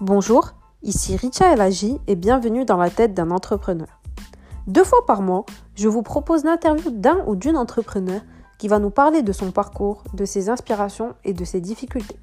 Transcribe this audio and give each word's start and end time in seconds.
Bonjour, 0.00 0.54
ici 0.82 1.14
Richa 1.14 1.52
Elagi 1.52 2.00
et 2.08 2.16
bienvenue 2.16 2.64
dans 2.64 2.76
la 2.76 2.90
tête 2.90 3.14
d'un 3.14 3.30
entrepreneur. 3.30 3.86
Deux 4.66 4.82
fois 4.82 5.06
par 5.06 5.22
mois, 5.22 5.46
je 5.76 5.86
vous 5.86 6.02
propose 6.02 6.42
l'interview 6.42 6.90
d'un 6.90 7.22
ou 7.28 7.36
d'une 7.36 7.56
entrepreneur 7.56 8.20
qui 8.58 8.66
va 8.66 8.80
nous 8.80 8.90
parler 8.90 9.22
de 9.22 9.30
son 9.30 9.52
parcours, 9.52 10.02
de 10.12 10.24
ses 10.24 10.48
inspirations 10.48 11.14
et 11.22 11.32
de 11.32 11.44
ses 11.44 11.60
difficultés. 11.60 12.18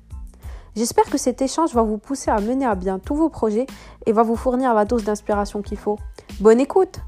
J'espère 0.75 1.05
que 1.05 1.17
cet 1.17 1.41
échange 1.41 1.73
va 1.73 1.81
vous 1.81 1.97
pousser 1.97 2.29
à 2.29 2.41
mener 2.41 2.65
à 2.65 2.75
bien 2.75 2.99
tous 2.99 3.15
vos 3.15 3.29
projets 3.29 3.67
et 4.05 4.11
va 4.11 4.23
vous 4.23 4.35
fournir 4.35 4.73
la 4.73 4.83
dose 4.83 5.05
d'inspiration 5.05 5.61
qu'il 5.61 5.77
faut. 5.77 5.97
Bonne 6.41 6.59
écoute 6.59 6.99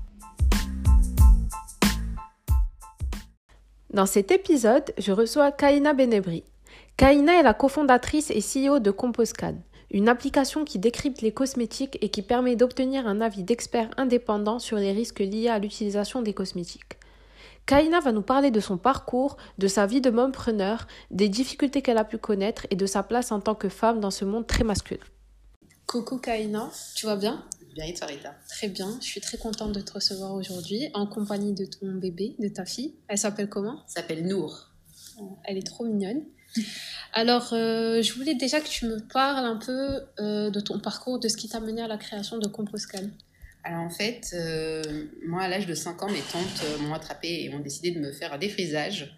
Dans 3.89 4.05
cet 4.05 4.31
épisode, 4.31 4.93
je 4.97 5.11
reçois 5.11 5.51
Kaina 5.51 5.93
Benebri. 5.93 6.45
Kaina 6.95 7.39
est 7.39 7.43
la 7.43 7.53
cofondatrice 7.53 8.31
et 8.31 8.39
CEO 8.39 8.79
de 8.79 8.91
Composcan, 8.91 9.55
une 9.93 10.09
application 10.09 10.65
qui 10.65 10.79
décrypte 10.79 11.21
les 11.21 11.31
cosmétiques 11.31 11.99
et 12.01 12.09
qui 12.09 12.23
permet 12.23 12.55
d'obtenir 12.55 13.07
un 13.07 13.21
avis 13.21 13.43
d'experts 13.43 13.91
indépendants 13.95 14.59
sur 14.59 14.77
les 14.77 14.91
risques 14.91 15.19
liés 15.19 15.49
à 15.49 15.59
l'utilisation 15.59 16.23
des 16.23 16.33
cosmétiques. 16.33 16.97
Kaina 17.67 18.01
va 18.01 18.11
nous 18.11 18.23
parler 18.23 18.51
de 18.51 18.59
son 18.59 18.77
parcours, 18.77 19.37
de 19.59 19.67
sa 19.67 19.85
vie 19.85 20.01
de 20.01 20.09
mompreneur, 20.09 20.87
des 21.11 21.29
difficultés 21.29 21.81
qu'elle 21.81 21.99
a 21.99 22.03
pu 22.03 22.17
connaître 22.17 22.67
et 22.71 22.75
de 22.75 22.85
sa 22.85 23.03
place 23.03 23.31
en 23.31 23.39
tant 23.39 23.55
que 23.55 23.69
femme 23.69 24.01
dans 24.01 24.11
ce 24.11 24.25
monde 24.25 24.47
très 24.47 24.63
masculin. 24.65 25.03
Coucou 25.85 26.17
Kaina, 26.17 26.69
tu 26.95 27.05
vas 27.05 27.15
bien? 27.15 27.45
Bien 27.75 27.85
et 27.85 27.93
toi 27.93 28.07
Rita? 28.07 28.33
Très 28.49 28.67
bien, 28.67 28.97
je 28.99 29.05
suis 29.05 29.21
très 29.21 29.37
contente 29.37 29.71
de 29.71 29.81
te 29.81 29.93
recevoir 29.93 30.33
aujourd'hui 30.33 30.89
en 30.93 31.05
compagnie 31.05 31.53
de 31.53 31.65
ton 31.65 31.93
bébé, 31.93 32.35
de 32.39 32.47
ta 32.47 32.65
fille. 32.65 32.95
Elle 33.07 33.17
s'appelle 33.17 33.47
comment? 33.47 33.83
Elle 33.85 33.93
s'appelle 33.93 34.27
Nour. 34.27 34.69
Elle 35.43 35.57
est 35.57 35.65
trop 35.65 35.85
mignonne. 35.85 36.23
Alors, 37.13 37.53
euh, 37.53 38.01
je 38.01 38.13
voulais 38.13 38.33
déjà 38.33 38.59
que 38.59 38.67
tu 38.67 38.85
me 38.85 38.99
parles 38.99 39.45
un 39.45 39.57
peu 39.57 40.01
euh, 40.19 40.49
de 40.49 40.59
ton 40.59 40.79
parcours, 40.79 41.19
de 41.19 41.27
ce 41.27 41.37
qui 41.37 41.47
t'a 41.47 41.59
mené 41.59 41.81
à 41.81 41.87
la 41.87 41.97
création 41.97 42.37
de 42.37 42.47
Composcan. 42.47 43.09
Alors 43.63 43.81
en 43.81 43.89
fait, 43.89 44.31
euh, 44.33 45.05
moi 45.25 45.43
à 45.43 45.47
l'âge 45.47 45.67
de 45.67 45.75
5 45.75 46.03
ans, 46.03 46.09
mes 46.09 46.19
tantes 46.19 46.81
m'ont 46.81 46.93
attrapé 46.93 47.43
et 47.43 47.53
ont 47.53 47.59
décidé 47.59 47.91
de 47.91 47.99
me 47.99 48.11
faire 48.11 48.33
un 48.33 48.37
défrisage. 48.37 49.15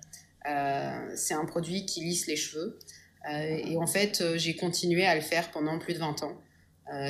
c'est 1.16 1.34
un 1.34 1.46
produit 1.46 1.86
qui 1.88 2.02
lisse 2.02 2.28
les 2.28 2.36
cheveux. 2.36 2.78
et 3.28 3.76
en 3.78 3.88
fait, 3.88 4.24
j'ai 4.36 4.56
continué 4.56 5.04
à 5.08 5.16
le 5.16 5.22
faire 5.22 5.50
pendant 5.50 5.80
plus 5.80 5.94
de 5.94 6.00
20 6.00 6.22
ans. 6.22 6.38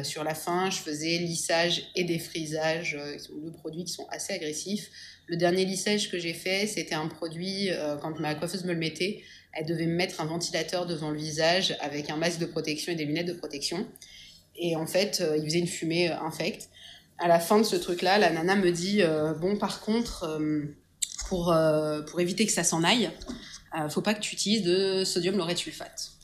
Sur 0.03 0.23
la 0.23 0.33
fin, 0.33 0.69
je 0.69 0.77
faisais 0.77 1.17
lissage 1.17 1.91
et 1.95 2.05
défrisage, 2.05 2.97
qui 3.17 3.19
sont 3.19 3.35
deux 3.35 3.51
produits 3.51 3.83
qui 3.83 3.91
sont 3.91 4.07
assez 4.11 4.31
agressifs. 4.31 4.89
Le 5.27 5.37
dernier 5.37 5.65
lissage 5.65 6.11
que 6.11 6.19
j'ai 6.19 6.33
fait, 6.33 6.67
c'était 6.67 6.95
un 6.95 7.07
produit, 7.07 7.69
euh, 7.69 7.97
quand 7.97 8.19
ma 8.19 8.35
coiffeuse 8.35 8.63
me 8.63 8.73
le 8.73 8.79
mettait, 8.79 9.23
elle 9.53 9.65
devait 9.65 9.87
me 9.87 9.95
mettre 9.95 10.21
un 10.21 10.25
ventilateur 10.25 10.85
devant 10.85 11.11
le 11.11 11.17
visage 11.17 11.75
avec 11.79 12.09
un 12.09 12.17
masque 12.17 12.39
de 12.39 12.45
protection 12.45 12.91
et 12.91 12.95
des 12.95 13.05
lunettes 13.05 13.27
de 13.27 13.33
protection. 13.33 13.87
Et 14.57 14.75
en 14.75 14.85
fait, 14.85 15.23
il 15.37 15.43
faisait 15.43 15.59
une 15.59 15.67
fumée 15.67 16.09
infecte. 16.09 16.69
À 17.17 17.27
la 17.27 17.39
fin 17.39 17.57
de 17.57 17.63
ce 17.63 17.75
truc-là, 17.75 18.17
la 18.17 18.31
nana 18.31 18.55
me 18.55 18.71
dit 18.71 19.01
Bon, 19.39 19.57
par 19.57 19.79
contre, 19.79 20.39
pour, 21.29 21.55
pour 22.07 22.19
éviter 22.19 22.45
que 22.45 22.51
ça 22.51 22.65
s'en 22.65 22.83
aille, 22.83 23.09
faut 23.89 24.01
pas 24.01 24.13
que 24.13 24.19
tu 24.19 24.33
utilises 24.33 24.63
de 24.63 25.05
sodium 25.05 25.37
lauryl 25.37 25.57
sulfate. 25.57 26.15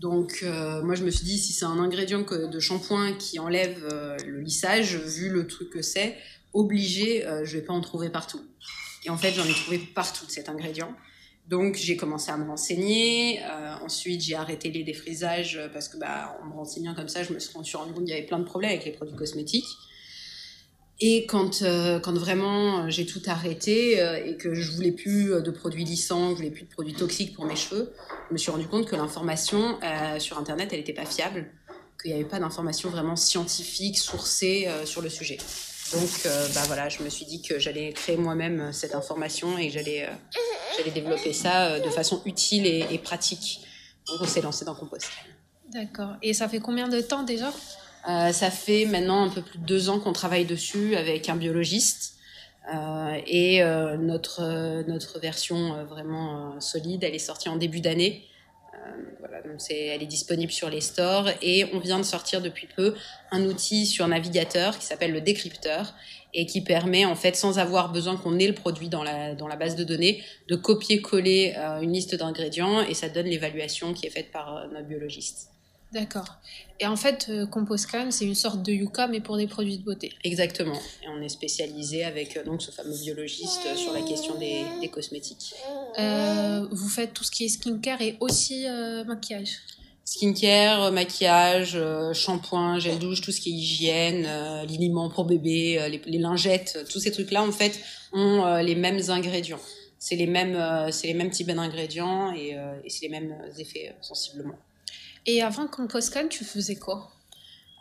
Donc, 0.00 0.40
euh, 0.42 0.82
moi, 0.82 0.94
je 0.94 1.04
me 1.04 1.10
suis 1.10 1.24
dit, 1.24 1.38
si 1.38 1.52
c'est 1.52 1.66
un 1.66 1.78
ingrédient 1.78 2.22
de 2.22 2.58
shampoing 2.58 3.12
qui 3.12 3.38
enlève 3.38 3.86
euh, 3.92 4.16
le 4.26 4.40
lissage, 4.40 4.96
vu 4.96 5.28
le 5.28 5.46
truc 5.46 5.68
que 5.68 5.82
c'est, 5.82 6.16
obligé, 6.52 7.26
euh, 7.26 7.44
je 7.44 7.58
vais 7.58 7.64
pas 7.64 7.72
en 7.72 7.80
trouver 7.80 8.10
partout. 8.10 8.40
Et 9.04 9.10
en 9.10 9.16
fait, 9.16 9.32
j'en 9.32 9.44
ai 9.44 9.52
trouvé 9.52 9.78
partout 9.78 10.26
de 10.26 10.30
cet 10.30 10.48
ingrédient. 10.48 10.94
Donc, 11.48 11.76
j'ai 11.76 11.96
commencé 11.96 12.30
à 12.30 12.36
me 12.36 12.46
renseigner. 12.46 13.40
ensuite, 13.82 14.20
j'ai 14.20 14.36
arrêté 14.36 14.70
les 14.70 14.84
défrisages 14.84 15.58
parce 15.72 15.88
que, 15.88 15.96
bah, 15.96 16.38
en 16.40 16.46
me 16.46 16.52
renseignant 16.52 16.94
comme 16.94 17.08
ça, 17.08 17.24
je 17.24 17.32
me 17.32 17.38
suis 17.40 17.76
rendu 17.76 17.92
compte 17.92 18.04
qu'il 18.04 18.14
y 18.14 18.16
avait 18.16 18.26
plein 18.26 18.38
de 18.38 18.44
problèmes 18.44 18.70
avec 18.70 18.84
les 18.84 18.92
produits 18.92 19.16
cosmétiques. 19.16 19.66
Et 21.02 21.24
quand, 21.24 21.62
euh, 21.62 21.98
quand 21.98 22.12
vraiment 22.12 22.80
euh, 22.80 22.88
j'ai 22.88 23.06
tout 23.06 23.22
arrêté 23.26 24.00
euh, 24.00 24.22
et 24.22 24.36
que 24.36 24.54
je 24.54 24.70
voulais 24.70 24.92
plus 24.92 25.30
de 25.42 25.50
produits 25.50 25.84
lissants, 25.84 26.30
je 26.30 26.36
voulais 26.36 26.50
plus 26.50 26.64
de 26.64 26.68
produits 26.68 26.92
toxiques 26.92 27.34
pour 27.34 27.46
mes 27.46 27.56
cheveux, 27.56 27.92
je 28.28 28.34
me 28.34 28.38
suis 28.38 28.50
rendu 28.50 28.66
compte 28.66 28.86
que 28.86 28.96
l'information 28.96 29.78
sur 30.18 30.38
Internet, 30.38 30.68
elle 30.72 30.80
n'était 30.80 30.92
pas 30.92 31.06
fiable, 31.06 31.46
qu'il 32.00 32.12
n'y 32.12 32.20
avait 32.20 32.28
pas 32.28 32.38
d'information 32.38 32.90
vraiment 32.90 33.16
scientifique, 33.16 33.98
sourcée 33.98 34.68
sur 34.84 35.00
le 35.00 35.08
sujet. 35.08 35.38
Donc, 35.92 36.28
bah 36.54 36.62
voilà, 36.66 36.88
je 36.88 37.02
me 37.02 37.08
suis 37.08 37.26
dit 37.26 37.42
que 37.42 37.58
j'allais 37.58 37.92
créer 37.92 38.16
moi-même 38.16 38.72
cette 38.72 38.94
information 38.94 39.58
et 39.58 39.68
que 39.68 39.74
j'allais 39.74 40.08
j'allais 40.76 40.90
développer 40.90 41.32
ça 41.32 41.80
de 41.80 41.90
façon 41.90 42.22
utile 42.24 42.66
et, 42.66 42.86
et 42.90 42.98
pratique. 42.98 43.60
Donc, 44.06 44.20
on 44.20 44.26
s'est 44.26 44.40
lancé 44.40 44.64
dans 44.64 44.74
Compost. 44.74 45.08
D'accord. 45.72 46.14
Et 46.22 46.32
ça 46.34 46.48
fait 46.48 46.60
combien 46.60 46.88
de 46.88 47.00
temps 47.00 47.22
déjà? 47.22 47.52
Euh, 48.08 48.32
ça 48.32 48.50
fait 48.50 48.86
maintenant 48.86 49.24
un 49.24 49.28
peu 49.28 49.42
plus 49.42 49.58
de 49.58 49.64
deux 49.64 49.88
ans 49.88 50.00
qu'on 50.00 50.12
travaille 50.12 50.46
dessus 50.46 50.96
avec 50.96 51.28
un 51.28 51.36
biologiste. 51.36 52.14
Euh, 52.72 53.20
et 53.26 53.62
euh, 53.62 53.96
notre, 53.96 54.42
euh, 54.42 54.82
notre 54.86 55.18
version 55.18 55.74
euh, 55.74 55.84
vraiment 55.84 56.60
solide, 56.60 57.04
elle 57.04 57.14
est 57.14 57.18
sortie 57.18 57.48
en 57.48 57.56
début 57.56 57.80
d'année. 57.80 58.26
Voilà, 59.18 59.42
donc 59.42 59.60
elle 59.70 60.02
est 60.02 60.06
disponible 60.06 60.52
sur 60.52 60.70
les 60.70 60.80
stores 60.80 61.28
et 61.42 61.66
on 61.72 61.78
vient 61.78 61.98
de 61.98 62.04
sortir 62.04 62.40
depuis 62.40 62.66
peu 62.66 62.94
un 63.30 63.44
outil 63.44 63.86
sur 63.86 64.06
navigateur 64.08 64.78
qui 64.78 64.86
s'appelle 64.86 65.12
le 65.12 65.20
décrypteur 65.20 65.94
et 66.32 66.46
qui 66.46 66.60
permet 66.60 67.04
en 67.04 67.16
fait 67.16 67.36
sans 67.36 67.58
avoir 67.58 67.92
besoin 67.92 68.16
qu'on 68.16 68.38
ait 68.38 68.46
le 68.46 68.54
produit 68.54 68.88
dans 68.88 69.02
la, 69.02 69.34
dans 69.34 69.48
la 69.48 69.56
base 69.56 69.76
de 69.76 69.84
données 69.84 70.22
de 70.48 70.56
copier-coller 70.56 71.54
une 71.82 71.92
liste 71.92 72.14
d'ingrédients 72.14 72.82
et 72.82 72.94
ça 72.94 73.08
donne 73.08 73.26
l'évaluation 73.26 73.92
qui 73.94 74.06
est 74.06 74.10
faite 74.10 74.30
par 74.30 74.68
notre 74.72 74.86
biologiste. 74.86 75.50
D'accord. 75.92 76.36
Et 76.78 76.86
en 76.86 76.94
fait, 76.94 77.26
euh, 77.28 77.46
Composcan, 77.46 78.10
c'est 78.10 78.24
une 78.24 78.36
sorte 78.36 78.62
de 78.62 78.72
Yuka, 78.72 79.08
mais 79.08 79.20
pour 79.20 79.36
des 79.36 79.48
produits 79.48 79.78
de 79.78 79.82
beauté. 79.82 80.12
Exactement. 80.22 80.76
Et 81.02 81.08
on 81.08 81.20
est 81.20 81.28
spécialisé 81.28 82.04
avec 82.04 82.36
euh, 82.36 82.44
donc 82.44 82.62
ce 82.62 82.70
fameux 82.70 82.96
biologiste 82.96 83.62
euh, 83.66 83.74
sur 83.74 83.92
la 83.92 84.02
question 84.02 84.36
des, 84.38 84.64
des 84.80 84.88
cosmétiques. 84.88 85.54
Euh, 85.98 86.64
vous 86.70 86.88
faites 86.88 87.12
tout 87.12 87.24
ce 87.24 87.32
qui 87.32 87.44
est 87.44 87.48
skincare 87.48 88.00
et 88.02 88.16
aussi 88.20 88.66
maquillage 89.06 89.58
Skincare, 90.04 90.90
maquillage, 90.90 91.78
shampoing, 92.14 92.78
gel 92.78 92.98
douche, 92.98 93.20
tout 93.20 93.30
ce 93.30 93.40
qui 93.40 93.50
est 93.50 93.54
hygiène, 93.54 94.26
liniment 94.66 95.08
pour 95.08 95.24
bébé, 95.24 95.78
les, 95.88 96.00
les, 96.04 96.18
lingettes, 96.18 96.84
tous 96.90 96.98
ces 96.98 97.12
trucs-là, 97.12 97.44
en 97.44 97.52
fait, 97.52 97.78
ont 98.12 98.56
les 98.56 98.74
mêmes 98.74 99.00
ingrédients. 99.08 99.60
C'est 100.00 100.16
les 100.16 100.26
mêmes, 100.26 100.90
c'est 100.90 101.06
les 101.06 101.14
mêmes 101.14 101.30
types 101.30 101.46
d'ingrédients 101.46 102.32
et, 102.32 102.56
et 102.84 102.90
c'est 102.90 103.06
les 103.06 103.08
mêmes 103.08 103.36
effets 103.56 103.94
sensiblement. 104.00 104.56
Et 105.26 105.42
avant 105.42 105.66
Composcan, 105.66 106.28
tu 106.28 106.44
faisais 106.44 106.76
quoi? 106.76 107.10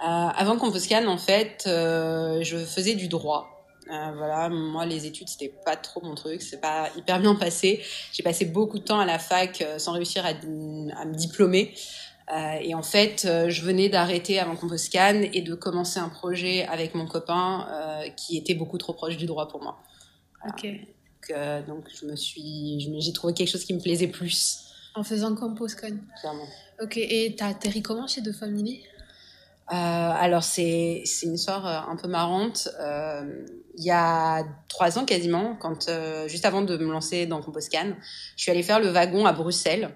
Euh, 0.01 0.05
Avant 0.05 0.57
Composcan, 0.57 1.07
en 1.07 1.17
fait, 1.17 1.63
euh, 1.67 2.41
je 2.41 2.57
faisais 2.57 2.95
du 2.95 3.07
droit. 3.07 3.55
Euh, 3.91 4.11
voilà, 4.15 4.49
moi 4.49 4.85
les 4.85 5.07
études 5.07 5.27
c'était 5.27 5.51
pas 5.65 5.75
trop 5.75 5.99
mon 6.03 6.13
truc, 6.13 6.43
c'est 6.43 6.61
pas 6.61 6.89
hyper 6.95 7.19
bien 7.19 7.33
passé. 7.33 7.83
J'ai 8.13 8.21
passé 8.21 8.45
beaucoup 8.45 8.77
de 8.77 8.83
temps 8.83 8.99
à 8.99 9.05
la 9.05 9.17
fac 9.17 9.61
euh, 9.61 9.79
sans 9.79 9.93
réussir 9.93 10.23
à, 10.25 10.29
à 10.29 11.05
me 11.05 11.13
diplômer. 11.13 11.73
Et 12.61 12.75
en 12.75 12.83
fait, 12.83 13.27
je 13.47 13.61
venais 13.63 13.89
d'arrêter 13.89 14.37
avant 14.37 14.55
Composcan 14.55 15.23
et 15.33 15.41
de 15.41 15.55
commencer 15.55 15.99
un 15.99 16.09
projet 16.09 16.63
avec 16.67 16.93
mon 16.93 17.07
copain 17.07 17.67
qui 18.17 18.37
était 18.37 18.53
beaucoup 18.53 18.77
trop 18.77 18.93
proche 18.93 19.17
du 19.17 19.25
droit 19.25 19.47
pour 19.47 19.63
moi. 19.63 19.79
Ok. 20.47 20.63
Donc, 20.63 21.65
donc 21.65 21.85
je 21.99 22.05
me 22.05 22.15
suis, 22.15 22.87
j'ai 22.99 23.13
trouvé 23.13 23.33
quelque 23.33 23.49
chose 23.49 23.65
qui 23.65 23.73
me 23.73 23.79
plaisait 23.81 24.09
plus. 24.09 24.68
En 24.95 25.03
faisant 25.03 25.35
Composcan. 25.35 25.97
Clairement. 26.19 26.47
Ok, 26.81 26.97
et 26.97 27.35
t'as 27.37 27.47
atterri 27.47 27.81
comment 27.81 28.07
chez 28.07 28.21
De 28.21 28.31
Family? 28.31 28.81
Euh, 29.71 29.75
alors 29.75 30.43
c'est 30.43 31.03
une 31.21 31.35
histoire 31.35 31.67
euh, 31.67 31.91
un 31.91 31.95
peu 31.95 32.07
marrante. 32.07 32.69
Euh, 32.79 33.45
il 33.77 33.83
y 33.83 33.91
a 33.91 34.43
trois 34.67 34.97
ans 34.97 35.05
quasiment, 35.05 35.55
quand 35.59 35.89
euh, 35.89 36.27
juste 36.27 36.45
avant 36.45 36.63
de 36.63 36.75
me 36.77 36.91
lancer 36.91 37.27
dans 37.27 37.39
Composcan, 37.41 37.93
je 38.35 38.41
suis 38.41 38.51
allée 38.51 38.63
faire 38.63 38.79
le 38.79 38.89
wagon 38.89 39.25
à 39.25 39.33
Bruxelles. 39.33 39.91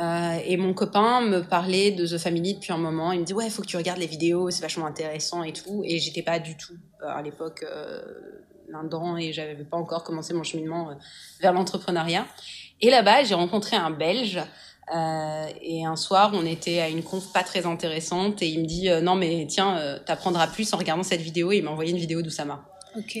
Euh, 0.00 0.38
et 0.44 0.56
mon 0.56 0.74
copain 0.74 1.20
me 1.22 1.40
parlait 1.40 1.92
de 1.92 2.06
The 2.06 2.18
Family 2.18 2.54
depuis 2.54 2.72
un 2.72 2.78
moment. 2.78 3.12
Il 3.12 3.20
me 3.20 3.24
dit 3.24 3.34
ouais, 3.34 3.46
il 3.46 3.50
faut 3.50 3.62
que 3.62 3.68
tu 3.68 3.76
regardes 3.76 4.00
les 4.00 4.06
vidéos, 4.06 4.50
c'est 4.50 4.62
vachement 4.62 4.86
intéressant 4.86 5.44
et 5.44 5.52
tout. 5.52 5.82
Et 5.84 5.98
j'étais 5.98 6.22
pas 6.22 6.40
du 6.40 6.56
tout 6.56 6.74
à 7.00 7.22
l'époque 7.22 7.64
là-dedans 8.70 9.16
et 9.16 9.32
j'avais 9.32 9.54
pas 9.56 9.76
encore 9.76 10.04
commencé 10.04 10.34
mon 10.34 10.42
cheminement 10.42 10.96
vers 11.40 11.52
l'entrepreneuriat. 11.52 12.26
Et 12.80 12.90
là-bas, 12.90 13.24
j'ai 13.24 13.34
rencontré 13.34 13.76
un 13.76 13.90
Belge 13.90 14.40
euh, 14.94 15.46
et 15.60 15.84
un 15.84 15.96
soir, 15.96 16.30
on 16.34 16.46
était 16.46 16.80
à 16.80 16.88
une 16.88 17.02
conf 17.02 17.32
pas 17.32 17.42
très 17.42 17.66
intéressante 17.66 18.40
et 18.42 18.48
il 18.48 18.60
me 18.60 18.66
dit 18.66 18.88
euh, 18.88 19.00
non 19.00 19.16
mais 19.16 19.46
tiens, 19.48 19.76
euh, 19.76 19.98
t'apprendras 19.98 20.46
plus 20.46 20.72
en 20.72 20.78
regardant 20.78 21.02
cette 21.02 21.20
vidéo. 21.20 21.52
Et 21.52 21.58
il 21.58 21.64
m'a 21.64 21.70
envoyé 21.70 21.90
une 21.90 21.98
vidéo 21.98 22.22
d'Oussama. 22.22 22.64
Ok. 22.96 23.18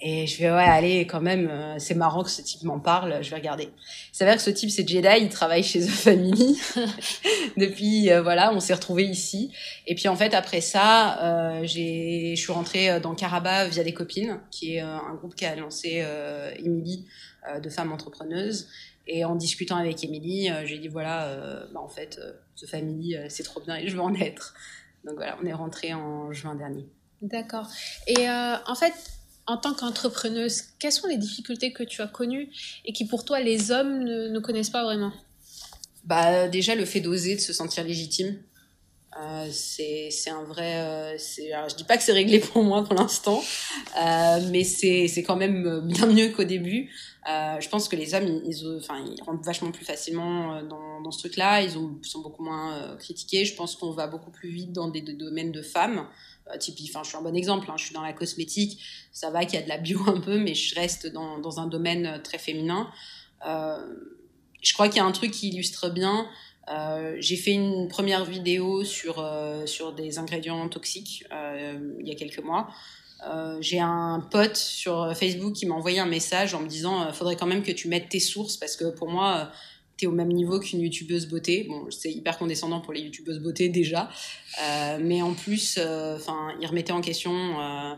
Et 0.00 0.26
je 0.26 0.38
vais 0.38 0.50
ouais 0.50 0.62
allez 0.62 1.06
quand 1.06 1.20
même, 1.20 1.48
euh, 1.48 1.74
c'est 1.78 1.94
marrant 1.94 2.22
que 2.22 2.30
ce 2.30 2.40
type 2.40 2.62
m'en 2.62 2.78
parle. 2.78 3.22
Je 3.22 3.30
vais 3.30 3.36
regarder. 3.36 3.64
Il 3.64 4.16
s'avère 4.16 4.36
que 4.36 4.42
ce 4.42 4.50
type 4.50 4.70
c'est 4.70 4.88
Jedi, 4.88 5.08
il 5.20 5.28
travaille 5.28 5.62
chez 5.64 5.80
The 5.80 5.88
Family 5.88 6.60
depuis 7.56 8.10
euh, 8.10 8.22
voilà, 8.22 8.52
on 8.52 8.60
s'est 8.60 8.74
retrouvés 8.74 9.06
ici. 9.06 9.52
Et 9.86 9.94
puis 9.94 10.08
en 10.08 10.16
fait 10.16 10.34
après 10.34 10.60
ça, 10.60 11.60
j'ai, 11.64 12.34
je 12.36 12.40
suis 12.40 12.52
rentrée 12.52 13.00
dans 13.00 13.14
Caraba 13.14 13.66
via 13.66 13.82
des 13.82 13.94
copines, 13.94 14.40
qui 14.50 14.76
est 14.76 14.80
un 14.80 15.14
groupe 15.14 15.34
qui 15.34 15.44
a 15.44 15.56
lancé 15.56 16.04
Emily 16.58 17.06
de 17.62 17.68
femmes 17.70 17.92
entrepreneuses. 17.92 18.68
Et 19.08 19.24
en 19.24 19.34
discutant 19.34 19.76
avec 19.76 20.04
euh, 20.04 20.66
j'ai 20.66 20.78
dit 20.78 20.88
voilà, 20.88 21.28
euh, 21.28 21.64
bah, 21.72 21.80
en 21.80 21.88
fait, 21.88 22.20
euh, 22.22 22.32
ce 22.54 22.66
famille, 22.66 23.18
c'est 23.28 23.42
trop 23.42 23.60
bien 23.60 23.76
et 23.76 23.88
je 23.88 23.96
veux 23.96 24.02
en 24.02 24.14
être. 24.14 24.54
Donc 25.04 25.14
voilà, 25.16 25.36
on 25.42 25.46
est 25.46 25.52
rentré 25.52 25.94
en 25.94 26.30
juin 26.32 26.54
dernier. 26.54 26.86
D'accord. 27.22 27.66
Et 28.06 28.28
en 28.28 28.74
fait, 28.74 28.92
en 29.48 29.56
tant 29.56 29.72
qu'entrepreneuse, 29.72 30.62
quelles 30.78 30.92
sont 30.92 31.08
les 31.08 31.16
difficultés 31.16 31.72
que 31.72 31.82
tu 31.82 32.02
as 32.02 32.06
connues 32.06 32.50
et 32.84 32.92
qui 32.92 33.06
pour 33.06 33.24
toi 33.24 33.40
les 33.40 33.70
hommes 33.70 34.04
ne, 34.04 34.38
connaissent 34.38 34.70
pas 34.70 34.84
vraiment? 34.84 35.12
Bah 36.04 36.48
déjà 36.48 36.74
le 36.74 36.84
fait 36.84 37.00
d'oser, 37.00 37.34
de 37.34 37.40
se 37.40 37.52
sentir 37.52 37.82
légitime. 37.82 38.36
Euh, 39.18 39.48
c'est 39.50 40.30
un 40.30 40.44
vrai. 40.44 40.80
Euh, 40.80 41.16
je 41.18 41.74
dis 41.74 41.84
pas 41.84 41.96
que 41.96 42.02
c'est 42.02 42.12
réglé 42.12 42.38
pour 42.40 42.62
moi 42.62 42.84
pour 42.84 42.94
l'instant, 42.94 43.42
euh, 43.98 44.40
mais 44.50 44.64
c'est 44.64 45.22
quand 45.26 45.36
même 45.36 45.80
bien 45.86 46.06
mieux 46.06 46.28
qu'au 46.28 46.44
début. 46.44 46.90
Euh, 47.28 47.60
je 47.60 47.68
pense 47.68 47.88
que 47.88 47.96
les 47.96 48.14
hommes, 48.14 48.42
ils, 48.44 48.78
enfin, 48.78 49.02
ils 49.04 49.22
rentrent 49.22 49.42
vachement 49.42 49.70
plus 49.72 49.84
facilement 49.84 50.62
dans, 50.62 51.10
ce 51.10 51.18
truc-là. 51.20 51.62
Ils 51.62 51.76
ont, 51.78 51.98
sont 52.02 52.20
beaucoup 52.20 52.44
moins 52.44 52.96
critiqués. 52.98 53.46
Je 53.46 53.54
pense 53.54 53.76
qu'on 53.76 53.92
va 53.92 54.06
beaucoup 54.06 54.30
plus 54.30 54.50
vite 54.50 54.72
dans 54.72 54.88
des 54.88 55.00
domaines 55.00 55.52
de 55.52 55.62
femmes. 55.62 56.06
Euh, 56.50 56.56
enfin, 56.56 57.02
je 57.02 57.08
suis 57.08 57.16
un 57.16 57.22
bon 57.22 57.34
exemple. 57.34 57.70
Hein, 57.70 57.74
je 57.76 57.84
suis 57.84 57.94
dans 57.94 58.02
la 58.02 58.12
cosmétique. 58.12 58.80
Ça 59.12 59.30
va 59.30 59.44
qu'il 59.44 59.58
y 59.58 59.62
a 59.62 59.64
de 59.64 59.68
la 59.68 59.78
bio 59.78 60.00
un 60.06 60.20
peu, 60.20 60.38
mais 60.38 60.54
je 60.54 60.74
reste 60.74 61.06
dans, 61.06 61.38
dans 61.38 61.60
un 61.60 61.66
domaine 61.66 62.06
euh, 62.06 62.18
très 62.18 62.38
féminin. 62.38 62.90
Euh, 63.46 63.78
je 64.62 64.72
crois 64.72 64.88
qu'il 64.88 64.98
y 64.98 65.00
a 65.00 65.04
un 65.04 65.12
truc 65.12 65.30
qui 65.30 65.48
illustre 65.48 65.90
bien. 65.90 66.28
Euh, 66.70 67.16
j'ai 67.20 67.36
fait 67.36 67.52
une 67.52 67.88
première 67.88 68.24
vidéo 68.24 68.84
sur, 68.84 69.24
sur 69.64 69.92
des 69.94 70.18
ingrédients 70.18 70.68
toxiques 70.68 71.24
il 71.30 72.06
y 72.06 72.10
a 72.10 72.14
quelques 72.14 72.40
mois. 72.40 72.68
j'ai 73.60 73.78
un 73.78 74.20
pote 74.30 74.56
sur 74.56 75.16
Facebook 75.16 75.54
qui 75.54 75.64
m'a 75.64 75.76
envoyé 75.76 76.00
un 76.00 76.06
message 76.06 76.54
en 76.54 76.60
me 76.60 76.68
disant 76.68 77.10
faudrait 77.12 77.36
quand 77.36 77.46
même 77.46 77.62
que 77.62 77.72
tu 77.72 77.88
mettes 77.88 78.10
tes 78.10 78.20
sources 78.20 78.58
parce 78.58 78.76
que 78.76 78.90
pour 78.90 79.08
moi 79.08 79.50
t'es 79.98 80.06
au 80.06 80.12
même 80.12 80.32
niveau 80.32 80.60
qu'une 80.60 80.80
youtubeuse 80.80 81.26
beauté. 81.26 81.66
Bon, 81.68 81.90
c'est 81.90 82.10
hyper 82.10 82.38
condescendant 82.38 82.80
pour 82.80 82.92
les 82.92 83.00
youtubeuses 83.00 83.40
beauté 83.40 83.68
déjà, 83.68 84.08
euh, 84.62 84.98
mais 85.02 85.20
en 85.20 85.34
plus, 85.34 85.76
euh, 85.78 86.16
enfin, 86.16 86.54
il 86.60 86.66
remettait 86.66 86.92
en 86.92 87.00
question 87.00 87.32
euh, 87.32 87.94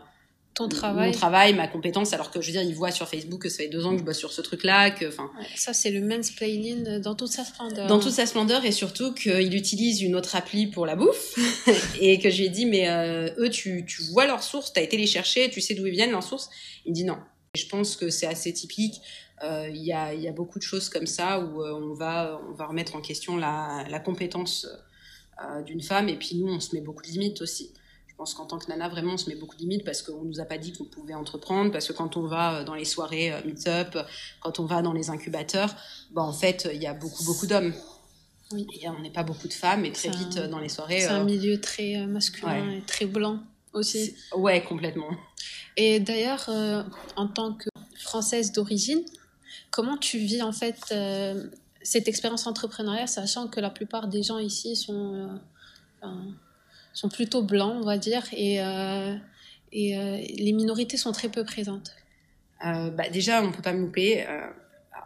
ton 0.55 0.67
travail, 0.67 1.11
mon 1.11 1.13
travail, 1.13 1.53
ma 1.53 1.67
compétence, 1.67 2.11
alors 2.11 2.31
que 2.31 2.41
je 2.41 2.47
veux 2.47 2.51
dire, 2.53 2.63
il 2.63 2.73
voit 2.73 2.91
sur 2.91 3.07
Facebook 3.07 3.43
que 3.43 3.49
ça 3.49 3.57
fait 3.57 3.69
deux 3.69 3.85
ans 3.85 3.93
que 3.93 3.99
je 3.99 4.03
bosse 4.03 4.17
sur 4.17 4.33
ce 4.33 4.41
truc-là, 4.41 4.89
que, 4.89 5.07
enfin. 5.07 5.29
ça, 5.55 5.73
c'est 5.73 5.91
le 5.91 6.01
mansplaining 6.01 6.99
dans 6.99 7.15
toute 7.15 7.31
sa 7.31 7.45
splendeur. 7.45 7.87
Dans 7.87 7.99
toute 7.99 8.11
sa 8.11 8.25
splendeur, 8.25 8.65
et 8.65 8.71
surtout 8.71 9.13
qu'il 9.13 9.55
utilise 9.55 10.01
une 10.01 10.15
autre 10.15 10.35
appli 10.35 10.67
pour 10.67 10.87
la 10.87 10.95
bouffe, 10.95 11.37
et 12.01 12.17
que 12.19 12.31
je 12.31 12.39
lui 12.39 12.45
ai 12.45 12.49
dit, 12.49 12.65
mais 12.65 12.89
eux, 13.37 13.49
tu, 13.49 13.85
tu 13.85 14.01
vois 14.11 14.25
leurs 14.25 14.43
sources, 14.43 14.73
t'as 14.73 14.81
été 14.81 14.97
les 14.97 15.07
chercher, 15.07 15.49
tu 15.51 15.61
sais 15.61 15.75
d'où 15.75 15.85
ils 15.85 15.93
viennent 15.93 16.11
leurs 16.11 16.23
sources. 16.23 16.49
Il 16.85 16.93
dit 16.93 17.03
non. 17.03 17.17
Je 17.53 17.65
pense 17.65 17.97
que 17.97 18.09
c'est 18.09 18.27
assez 18.27 18.53
typique 18.53 19.01
euh, 19.01 19.30
il 19.43 19.83
y, 19.83 19.91
a, 19.91 20.13
y, 20.13 20.27
a, 20.27 20.31
beaucoup 20.31 20.59
de 20.59 20.63
choses 20.63 20.89
comme 20.89 21.07
ça 21.07 21.39
où 21.39 21.63
euh, 21.63 21.73
on, 21.73 21.93
va, 21.93 22.39
on 22.49 22.53
va 22.53 22.67
remettre 22.67 22.95
en 22.95 23.01
question 23.01 23.37
la, 23.37 23.85
la 23.89 23.99
compétence 23.99 24.67
euh, 25.43 25.61
d'une 25.63 25.81
femme. 25.81 26.09
Et 26.09 26.17
puis 26.17 26.35
nous, 26.35 26.47
on 26.47 26.59
se 26.59 26.75
met 26.75 26.81
beaucoup 26.81 27.01
de 27.01 27.07
limites 27.07 27.41
aussi. 27.41 27.73
Je 28.07 28.13
pense 28.15 28.35
qu'en 28.35 28.45
tant 28.45 28.59
que 28.59 28.67
nana, 28.67 28.87
vraiment, 28.87 29.13
on 29.13 29.17
se 29.17 29.29
met 29.29 29.35
beaucoup 29.35 29.55
de 29.55 29.61
limites 29.61 29.83
parce 29.83 30.03
qu'on 30.03 30.23
nous 30.23 30.39
a 30.39 30.45
pas 30.45 30.59
dit 30.59 30.73
qu'on 30.73 30.85
pouvait 30.85 31.15
entreprendre, 31.15 31.71
parce 31.71 31.87
que 31.87 31.93
quand 31.93 32.17
on 32.17 32.27
va 32.27 32.63
dans 32.63 32.75
les 32.75 32.85
soirées 32.85 33.33
meet-up, 33.45 33.97
quand 34.41 34.59
on 34.59 34.65
va 34.65 34.83
dans 34.83 34.93
les 34.93 35.09
incubateurs, 35.09 35.73
bah, 36.11 36.21
en 36.21 36.33
fait, 36.33 36.69
il 36.71 36.81
y 36.81 36.85
a 36.85 36.93
beaucoup, 36.93 37.23
beaucoup 37.23 37.47
d'hommes. 37.47 37.73
Oui. 38.51 38.67
Et 38.79 38.89
on 38.89 38.99
n'est 38.99 39.11
pas 39.11 39.23
beaucoup 39.23 39.47
de 39.47 39.53
femmes, 39.53 39.85
et 39.85 39.91
très 39.91 40.09
vite 40.09 40.37
dans 40.37 40.59
les 40.59 40.69
soirées. 40.69 41.01
C'est 41.01 41.07
un 41.07 41.23
milieu 41.23 41.59
très 41.59 42.05
masculin 42.05 42.69
et 42.69 42.81
très 42.81 43.07
blanc 43.07 43.39
aussi. 43.73 44.13
Ouais, 44.35 44.61
complètement. 44.61 45.09
Et 45.77 45.99
d'ailleurs, 45.99 46.47
en 47.15 47.27
tant 47.27 47.53
que 47.53 47.69
française 47.95 48.51
d'origine, 48.51 49.03
Comment 49.71 49.95
tu 49.95 50.17
vis 50.17 50.41
en 50.41 50.51
fait 50.51 50.77
euh, 50.91 51.45
cette 51.81 52.09
expérience 52.09 52.45
entrepreneuriale, 52.45 53.07
sachant 53.07 53.47
que 53.47 53.61
la 53.61 53.69
plupart 53.69 54.09
des 54.09 54.21
gens 54.21 54.37
ici 54.37 54.75
sont, 54.75 55.39
euh, 56.03 56.07
sont 56.93 57.07
plutôt 57.07 57.41
blancs, 57.41 57.77
on 57.81 57.85
va 57.85 57.97
dire, 57.97 58.23
et, 58.33 58.61
euh, 58.61 59.15
et 59.71 60.35
les 60.37 60.51
minorités 60.51 60.97
sont 60.97 61.13
très 61.13 61.29
peu 61.29 61.45
présentes 61.45 61.93
bah, 62.61 63.09
Déjà, 63.11 63.41
on 63.41 63.47
ne 63.47 63.53
peut 63.53 63.61
pas 63.61 63.71
me 63.71 63.79
louper 63.79 64.25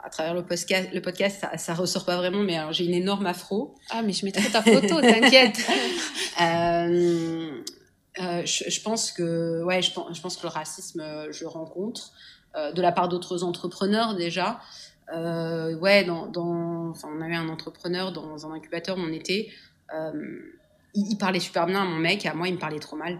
à 0.04 0.10
travers 0.10 0.34
le 0.34 0.44
podcast, 0.44 0.90
le 0.92 1.02
podcast 1.02 1.46
ça, 1.58 1.74
ne 1.74 1.78
ressort 1.78 2.04
pas 2.04 2.18
vraiment, 2.18 2.42
mais 2.42 2.58
j'ai 2.72 2.86
une 2.86 2.96
énorme 2.96 3.28
afro. 3.28 3.76
Ah, 3.92 4.02
mais 4.02 4.14
je 4.14 4.26
mettrai 4.26 4.50
ta 4.50 4.64
photo, 4.64 5.00
t'inquiète. 5.00 5.58
je, 8.18 8.82
pense 8.82 9.12
que, 9.12 9.64
ouais, 9.64 9.84
je 9.84 9.92
pense, 9.92 10.18
je 10.18 10.22
pense 10.22 10.38
que 10.38 10.44
le 10.44 10.50
racisme, 10.50 11.04
je 11.30 11.46
rencontre. 11.46 12.12
Euh, 12.58 12.72
de 12.72 12.82
la 12.82 12.94
part 12.94 13.10
d'autres 13.10 13.44
entrepreneurs 13.44 14.16
déjà. 14.16 14.60
Euh, 15.14 15.76
ouais, 15.78 16.06
dans, 16.06 16.28
dans, 16.28 16.90
enfin, 16.90 17.10
on 17.14 17.22
avait 17.22 17.36
un 17.36 17.50
entrepreneur 17.50 18.14
dans 18.14 18.48
un 18.48 18.54
incubateur 18.54 18.98
où 18.98 19.02
on 19.02 19.12
était. 19.12 19.50
Euh, 19.94 20.12
il, 20.94 21.18
parlait 21.18 21.42
super 21.42 21.66
bien 21.66 21.82
à 21.82 21.86
mon 21.86 21.98
mec, 21.98 22.26
à 22.26 22.34
moi, 22.34 22.48
il 22.48 22.54
me 22.54 22.60
parlait 22.60 22.80
trop 22.80 22.96
mal. 22.96 23.20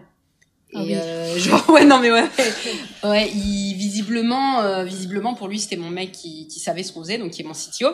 Ah 0.74 0.82
et 0.82 0.94
genre, 1.38 1.68
ouais, 1.68 1.84
non, 1.84 2.00
mais 2.00 2.10
ouais. 2.10 2.24
ouais, 3.04 3.30
il, 3.30 3.74
visiblement, 3.74 4.82
visiblement, 4.84 5.34
pour 5.34 5.48
lui, 5.48 5.60
c'était 5.60 5.76
mon 5.76 5.90
mec 5.90 6.12
qui, 6.12 6.48
qui 6.48 6.58
savait 6.58 6.82
ce 6.82 6.92
qu'on 6.94 7.02
faisait, 7.02 7.18
donc 7.18 7.32
qui 7.32 7.42
est 7.42 7.44
mon 7.44 7.52
CTO. 7.52 7.88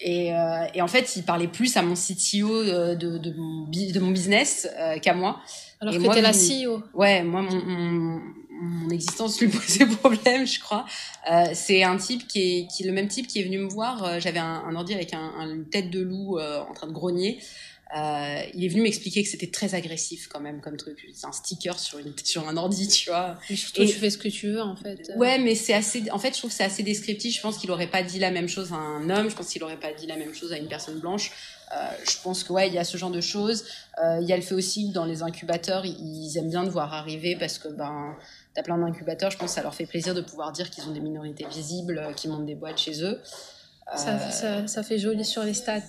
Et, 0.00 0.32
et, 0.74 0.82
en 0.82 0.88
fait, 0.88 1.14
il 1.14 1.22
parlait 1.22 1.46
plus 1.46 1.76
à 1.76 1.82
mon 1.82 1.94
CTO 1.94 2.64
de, 2.64 2.94
de, 2.96 3.18
de, 3.18 3.32
mon, 3.36 3.68
de 3.68 4.00
mon 4.00 4.10
business 4.10 4.68
qu'à 5.00 5.14
moi. 5.14 5.40
Alors 5.80 5.94
que 5.94 6.12
t'es 6.12 6.20
la 6.20 6.32
CEO. 6.32 6.82
Ouais, 6.92 7.22
moi, 7.22 7.42
mon, 7.42 7.64
mon 7.64 8.20
existence 8.90 9.40
lui 9.40 9.48
posait 9.48 9.86
problème, 10.00 10.46
je 10.46 10.60
crois. 10.60 10.86
Euh, 11.30 11.46
c'est 11.54 11.82
un 11.82 11.96
type 11.96 12.26
qui 12.26 12.40
est, 12.40 12.66
qui 12.66 12.82
est 12.82 12.86
le 12.86 12.92
même 12.92 13.08
type 13.08 13.26
qui 13.26 13.40
est 13.40 13.44
venu 13.44 13.58
me 13.58 13.68
voir. 13.68 14.04
Euh, 14.04 14.20
j'avais 14.20 14.38
un, 14.38 14.62
un, 14.66 14.74
ordi 14.74 14.94
avec 14.94 15.14
un, 15.14 15.32
une 15.48 15.68
tête 15.68 15.90
de 15.90 16.00
loup 16.00 16.38
euh, 16.38 16.60
en 16.60 16.72
train 16.72 16.86
de 16.86 16.92
grogner. 16.92 17.40
Euh, 17.96 18.42
il 18.54 18.64
est 18.64 18.68
venu 18.68 18.82
m'expliquer 18.82 19.24
que 19.24 19.28
c'était 19.28 19.48
très 19.48 19.74
agressif 19.74 20.28
quand 20.28 20.38
même 20.38 20.60
comme 20.60 20.76
truc. 20.76 21.04
C'est 21.12 21.26
un 21.26 21.32
sticker 21.32 21.76
sur, 21.78 21.98
une, 21.98 22.12
sur 22.24 22.48
un 22.48 22.56
ordi, 22.56 22.86
tu 22.86 23.10
vois. 23.10 23.36
Et 23.48 23.56
surtout, 23.56 23.84
tu 23.84 23.92
fais 23.92 24.10
ce 24.10 24.18
que 24.18 24.28
tu 24.28 24.52
veux 24.52 24.62
en 24.62 24.76
fait. 24.76 25.10
Ouais, 25.16 25.38
mais 25.38 25.54
c'est 25.54 25.74
assez. 25.74 26.08
En 26.10 26.18
fait, 26.18 26.32
je 26.32 26.38
trouve 26.38 26.50
que 26.50 26.56
c'est 26.56 26.64
assez 26.64 26.82
descriptif. 26.82 27.34
Je 27.34 27.40
pense 27.40 27.58
qu'il 27.58 27.70
aurait 27.70 27.90
pas 27.90 28.02
dit 28.02 28.20
la 28.20 28.30
même 28.30 28.48
chose 28.48 28.72
à 28.72 28.76
un 28.76 29.10
homme. 29.10 29.28
Je 29.28 29.34
pense 29.34 29.48
qu'il 29.48 29.62
aurait 29.64 29.80
pas 29.80 29.92
dit 29.92 30.06
la 30.06 30.16
même 30.16 30.34
chose 30.34 30.52
à 30.52 30.58
une 30.58 30.68
personne 30.68 31.00
blanche. 31.00 31.32
Euh, 31.72 31.88
je 32.08 32.16
pense 32.22 32.44
que 32.44 32.52
ouais, 32.52 32.68
il 32.68 32.74
y 32.74 32.78
a 32.78 32.84
ce 32.84 32.96
genre 32.96 33.10
de 33.10 33.20
choses. 33.20 33.64
Euh, 34.02 34.18
il 34.20 34.28
y 34.28 34.32
a 34.32 34.36
le 34.36 34.42
fait 34.42 34.54
aussi 34.54 34.88
que 34.88 34.94
dans 34.94 35.04
les 35.04 35.22
incubateurs, 35.22 35.84
ils 35.84 36.36
aiment 36.36 36.50
bien 36.50 36.64
de 36.64 36.70
voir 36.70 36.94
arriver 36.94 37.36
parce 37.36 37.58
que 37.58 37.68
ben 37.68 38.16
T'as 38.54 38.62
plein 38.62 38.78
d'incubateurs, 38.78 39.30
je 39.30 39.38
pense 39.38 39.50
que 39.50 39.54
ça 39.54 39.62
leur 39.62 39.74
fait 39.74 39.86
plaisir 39.86 40.14
de 40.14 40.20
pouvoir 40.20 40.52
dire 40.52 40.70
qu'ils 40.70 40.84
ont 40.84 40.92
des 40.92 41.00
minorités 41.00 41.46
visibles, 41.46 41.98
euh, 41.98 42.12
qui 42.12 42.28
montent 42.28 42.46
des 42.46 42.56
boîtes 42.56 42.78
chez 42.78 43.04
eux. 43.04 43.20
Ça, 43.96 44.10
euh, 44.10 44.30
ça, 44.30 44.66
ça, 44.68 44.82
fait 44.84 44.98
joli 44.98 45.24
sur 45.24 45.42
les 45.42 45.54
stats. 45.54 45.80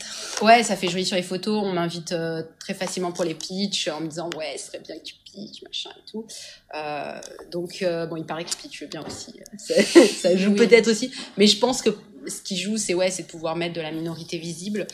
Ouais, 0.42 0.64
ça 0.64 0.76
fait 0.76 0.88
joli 0.88 1.06
sur 1.06 1.16
les 1.16 1.22
photos. 1.22 1.64
On 1.64 1.74
m'invite 1.74 2.14
euh, 2.14 2.42
très 2.60 2.74
facilement 2.74 3.12
pour 3.12 3.24
les 3.24 3.36
pitchs 3.36 3.90
en 3.90 4.02
me 4.02 4.08
disant 4.08 4.30
ouais, 4.36 4.58
ce 4.58 4.68
serait 4.68 4.80
bien 4.80 4.98
que 4.98 5.04
tu 5.04 5.16
pitches, 5.24 5.62
machin 5.62 5.92
et 5.96 6.10
tout. 6.10 6.26
Euh, 6.76 7.22
donc 7.52 7.86
bon, 8.10 8.16
il 8.16 8.26
paraît 8.26 8.44
que 8.44 8.52
je 8.52 8.58
pitch 8.58 8.84
bien 8.86 9.04
aussi. 9.06 9.40
ça 10.20 10.36
joue 10.36 10.56
peut-être 10.56 10.88
aussi, 10.88 11.12
mais 11.38 11.46
je 11.46 11.60
pense 11.60 11.84
que 11.84 11.92
ce 12.28 12.42
qui 12.42 12.58
joue, 12.58 12.78
c'est 12.78 12.96
ouais, 12.96 13.12
c'est 13.12 13.24
de 13.24 13.28
pouvoir 13.28 13.56
mettre 13.56 13.76
de 13.76 13.82
la 13.82 13.92
minorité 13.92 14.40
visible. 14.40 14.88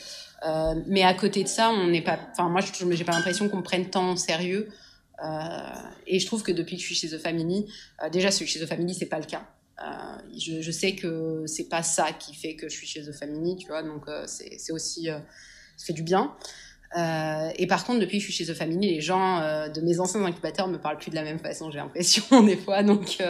mais 0.86 1.02
à 1.02 1.14
côté 1.14 1.42
de 1.42 1.48
ça, 1.48 1.70
on 1.70 1.86
n'est 1.86 2.02
pas. 2.02 2.18
Enfin, 2.32 2.50
moi, 2.50 2.60
je 2.60 2.72
j'ai 2.94 3.04
pas 3.04 3.12
l'impression 3.12 3.48
qu'on 3.48 3.58
me 3.58 3.62
prenne 3.62 3.88
tant 3.88 4.10
en 4.10 4.16
sérieux. 4.16 4.68
Euh, 5.24 5.60
et 6.06 6.20
je 6.20 6.26
trouve 6.26 6.42
que 6.42 6.52
depuis 6.52 6.76
que 6.76 6.82
je 6.82 6.86
suis 6.86 6.94
chez 6.94 7.08
The 7.08 7.20
Family, 7.20 7.66
euh, 8.02 8.08
déjà 8.08 8.30
chez 8.30 8.60
The 8.60 8.66
Family, 8.66 8.94
c'est 8.94 9.06
pas 9.06 9.18
le 9.18 9.26
cas. 9.26 9.46
Euh, 9.82 10.18
je, 10.36 10.70
sais 10.70 10.94
que 10.94 11.44
c'est 11.46 11.68
pas 11.68 11.82
ça 11.82 12.12
qui 12.12 12.34
fait 12.34 12.56
que 12.56 12.68
je 12.68 12.74
suis 12.74 12.86
chez 12.86 13.02
The 13.02 13.12
Family, 13.12 13.56
tu 13.56 13.68
vois, 13.68 13.82
donc 13.82 14.06
c'est 14.26 14.72
aussi, 14.72 15.06
ça 15.06 15.86
fait 15.86 15.92
du 15.92 16.02
bien. 16.02 16.34
Et 16.96 17.66
par 17.68 17.84
contre, 17.84 18.00
depuis 18.00 18.18
que 18.18 18.24
je 18.24 18.32
suis 18.32 18.44
chez 18.44 18.52
The 18.52 18.56
Family, 18.56 18.94
les 18.94 19.00
gens 19.00 19.68
de 19.68 19.80
mes 19.80 20.00
anciens 20.00 20.24
incubateurs 20.24 20.66
me 20.66 20.78
parlent 20.78 20.98
plus 20.98 21.10
de 21.10 21.14
la 21.14 21.22
même 21.22 21.38
façon, 21.38 21.70
j'ai 21.70 21.78
l'impression, 21.78 22.42
des 22.42 22.56
fois. 22.56 22.82
Donc, 22.82 23.22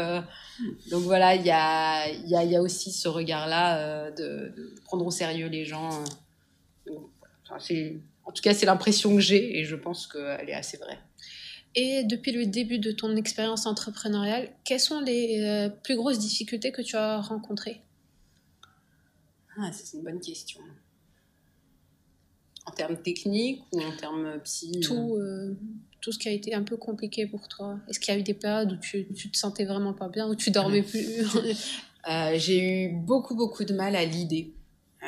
voilà, 0.91 1.35
il 1.35 1.45
y 1.45 1.51
a, 1.51 2.63
aussi 2.63 2.93
ce 2.93 3.09
regard-là 3.09 4.11
de, 4.13 4.75
prendre 4.85 5.05
au 5.05 5.11
sérieux 5.11 5.49
les 5.49 5.67
gens. 5.67 5.91
En 7.51 8.33
tout 8.33 8.43
cas, 8.43 8.55
c'est 8.55 8.67
l'impression 8.67 9.15
que 9.15 9.21
j'ai 9.21 9.59
et 9.59 9.65
je 9.65 9.77
pense 9.77 10.07
qu'elle 10.07 10.49
est 10.49 10.55
assez 10.55 10.79
vraie. 10.79 10.99
Et 11.75 12.05
depuis 12.05 12.33
le 12.33 12.47
début 12.47 12.79
de 12.79 12.91
ton 12.93 13.15
expérience 13.17 13.67
entrepreneuriale, 13.67 14.51
quelles 14.65 14.81
sont 14.81 15.01
les 15.01 15.41
euh, 15.43 15.69
plus 15.69 15.97
grosses 15.97 16.19
difficultés 16.19 16.73
que 16.73 16.83
tu 16.83 16.97
as 16.97 17.21
rencontrées? 17.21 17.83
Ah, 19.59 19.71
C'est 19.73 19.97
une 19.97 20.03
bonne 20.05 20.21
question. 20.21 20.61
En 22.67 22.71
termes 22.73 23.01
techniques 23.01 23.63
ou 23.73 23.81
en 23.81 23.97
termes 23.97 24.39
psy 24.45 24.81
tout, 24.81 25.17
euh, 25.17 25.57
tout 26.01 26.13
ce 26.13 26.19
qui 26.19 26.29
a 26.29 26.33
été 26.33 26.55
un 26.55 26.63
peu 26.63 26.77
compliqué 26.77 27.27
pour 27.27 27.49
toi. 27.49 27.79
Est-ce 27.89 27.99
qu'il 27.99 28.13
y 28.13 28.17
a 28.17 28.21
eu 28.21 28.23
des 28.23 28.35
périodes 28.35 28.73
où 28.73 28.77
tu, 28.77 29.07
tu 29.15 29.31
te 29.31 29.37
sentais 29.39 29.65
vraiment 29.65 29.95
pas 29.95 30.09
bien, 30.09 30.29
où 30.29 30.35
tu 30.35 30.51
dormais 30.51 30.83
plus? 30.83 31.23
Euh, 32.09 32.39
J'ai 32.39 32.85
eu 32.85 32.93
beaucoup, 32.95 33.35
beaucoup 33.35 33.65
de 33.65 33.75
mal 33.75 33.95
à 33.95 34.05
l'idée. 34.05 34.53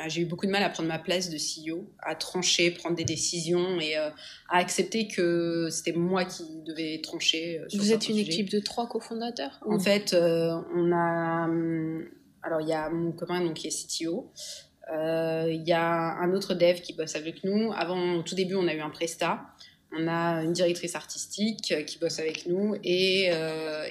Euh, 0.01 0.09
j'ai 0.09 0.21
eu 0.21 0.25
beaucoup 0.25 0.45
de 0.45 0.51
mal 0.51 0.63
à 0.63 0.69
prendre 0.69 0.89
ma 0.89 0.99
place 0.99 1.29
de 1.29 1.37
CEO, 1.37 1.89
à 1.99 2.15
trancher, 2.15 2.71
prendre 2.71 2.95
des 2.95 3.03
décisions 3.03 3.79
et 3.79 3.97
euh, 3.97 4.09
à 4.49 4.57
accepter 4.57 5.07
que 5.07 5.67
c'était 5.69 5.93
moi 5.93 6.25
qui 6.25 6.43
devais 6.65 6.99
trancher. 7.01 7.59
Euh, 7.59 7.67
Vous 7.73 7.91
êtes 7.91 8.09
une 8.09 8.17
équipe 8.17 8.49
de 8.49 8.59
trois 8.59 8.87
cofondateurs 8.87 9.59
En 9.65 9.79
fait, 9.79 10.13
on 10.13 10.91
a. 10.91 11.45
Hum, 11.45 12.05
alors, 12.43 12.61
il 12.61 12.67
y 12.67 12.73
a 12.73 12.89
mon 12.89 13.11
copain 13.11 13.39
donc, 13.41 13.53
qui 13.53 13.67
est 13.67 13.69
CTO. 13.69 14.31
Il 14.91 15.63
y 15.65 15.73
a 15.73 16.17
un 16.17 16.33
autre 16.33 16.55
dev 16.55 16.81
qui 16.81 16.93
bosse 16.93 17.15
avec 17.15 17.43
nous. 17.43 17.71
Avant, 17.71 18.15
au 18.15 18.23
tout 18.23 18.33
début, 18.35 18.55
on 18.55 18.67
a 18.67 18.73
eu 18.73 18.81
un 18.81 18.89
Presta. 18.89 19.41
On 19.93 20.07
a 20.07 20.43
une 20.43 20.53
directrice 20.53 20.95
artistique 20.95 21.73
qui 21.85 21.99
bosse 21.99 22.17
avec 22.17 22.47
nous 22.47 22.75
et, 22.83 23.29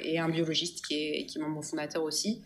et 0.02 0.19
un 0.19 0.29
biologiste 0.29 0.85
qui 0.85 0.95
est, 0.95 1.26
qui 1.26 1.38
est 1.38 1.40
membre 1.40 1.62
fondateur 1.62 2.02
aussi. 2.02 2.43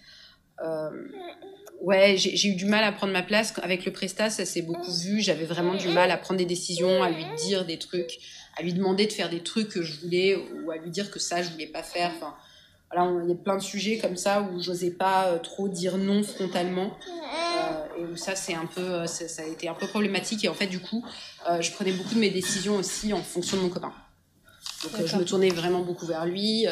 Ouais, 1.80 2.16
j'ai 2.16 2.48
eu 2.48 2.54
du 2.54 2.66
mal 2.66 2.84
à 2.84 2.92
prendre 2.92 3.12
ma 3.12 3.22
place. 3.22 3.54
Avec 3.62 3.84
le 3.84 3.92
Presta, 3.92 4.30
ça 4.30 4.44
s'est 4.44 4.62
beaucoup 4.62 4.92
vu. 4.92 5.20
J'avais 5.20 5.44
vraiment 5.44 5.74
du 5.74 5.88
mal 5.88 6.10
à 6.10 6.16
prendre 6.16 6.38
des 6.38 6.46
décisions, 6.46 7.02
à 7.02 7.10
lui 7.10 7.24
dire 7.38 7.64
des 7.64 7.78
trucs, 7.78 8.18
à 8.56 8.62
lui 8.62 8.72
demander 8.72 9.06
de 9.06 9.12
faire 9.12 9.30
des 9.30 9.42
trucs 9.42 9.68
que 9.68 9.82
je 9.82 10.00
voulais 10.00 10.36
ou 10.36 10.70
à 10.70 10.76
lui 10.76 10.90
dire 10.90 11.10
que 11.10 11.18
ça, 11.18 11.42
je 11.42 11.50
voulais 11.50 11.66
pas 11.66 11.82
faire. 11.82 12.12
Enfin, 12.16 12.34
il 13.22 13.28
y 13.28 13.32
a 13.32 13.34
plein 13.34 13.56
de 13.56 13.62
sujets 13.62 13.98
comme 13.98 14.16
ça 14.16 14.42
où 14.42 14.60
j'osais 14.60 14.90
pas 14.90 15.26
euh, 15.26 15.38
trop 15.38 15.68
dire 15.68 15.98
non 15.98 16.22
frontalement 16.22 16.96
euh, 17.08 18.00
et 18.00 18.04
où 18.04 18.16
ça 18.16 18.36
c'est 18.36 18.54
un 18.54 18.66
peu 18.66 18.80
euh, 18.80 19.06
ça 19.06 19.42
a 19.42 19.46
été 19.46 19.68
un 19.68 19.74
peu 19.74 19.86
problématique 19.86 20.44
et 20.44 20.48
en 20.48 20.54
fait 20.54 20.66
du 20.66 20.80
coup 20.80 21.04
je 21.60 21.70
prenais 21.72 21.92
beaucoup 21.92 22.14
de 22.14 22.20
mes 22.20 22.30
décisions 22.30 22.76
aussi 22.76 23.12
en 23.12 23.22
fonction 23.22 23.56
de 23.56 23.62
mon 23.62 23.68
copain 23.68 23.92
donc 24.82 25.06
je 25.06 25.16
me 25.16 25.24
tournais 25.24 25.50
vraiment 25.50 25.80
beaucoup 25.80 26.06
vers 26.06 26.24
lui 26.24 26.66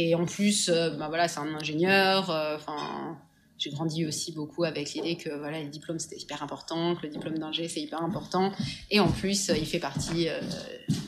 et 0.00 0.14
en 0.14 0.24
plus 0.24 0.70
bah 0.70 1.08
voilà 1.08 1.28
c'est 1.28 1.40
un 1.40 1.54
ingénieur 1.54 2.30
enfin 2.56 3.18
j'ai 3.58 3.70
grandi 3.70 4.06
aussi 4.06 4.32
beaucoup 4.32 4.64
avec 4.64 4.92
l'idée 4.94 5.16
que 5.16 5.30
voilà 5.30 5.58
les 5.58 5.68
diplômes 5.68 5.98
c'était 5.98 6.18
hyper 6.18 6.42
important 6.42 6.94
que 6.94 7.02
le 7.02 7.08
diplôme 7.08 7.38
d'ingé 7.38 7.68
c'est 7.68 7.80
hyper 7.80 8.02
important 8.02 8.52
et 8.90 9.00
en 9.00 9.10
plus 9.10 9.48
il 9.48 9.66
fait 9.66 9.80
partie 9.80 10.28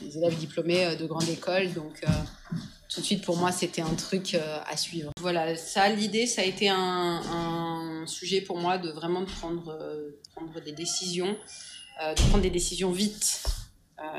des 0.01 0.17
élèves 0.17 0.37
diplômés 0.37 0.95
de 0.95 1.05
grande 1.05 1.29
école 1.29 1.71
donc 1.73 2.03
tout 2.93 2.99
de 2.99 3.05
suite 3.05 3.23
pour 3.23 3.37
moi 3.37 3.51
c'était 3.51 3.81
un 3.81 3.93
truc 3.95 4.35
euh, 4.35 4.59
à 4.69 4.75
suivre. 4.75 5.11
Voilà, 5.19 5.55
ça 5.55 5.87
l'idée 5.89 6.27
ça 6.27 6.41
a 6.41 6.45
été 6.45 6.67
un, 6.69 8.03
sujet 8.05 8.41
pour 8.41 8.57
moi 8.57 8.77
de 8.77 8.89
vraiment 8.89 9.23
prendre, 9.23 9.69
euh, 9.79 10.59
des 10.65 10.71
décisions, 10.71 11.37
euh, 12.03 12.13
de 12.13 12.21
prendre 12.23 12.41
des 12.41 12.49
décisions 12.49 12.91
vite. 12.91 13.43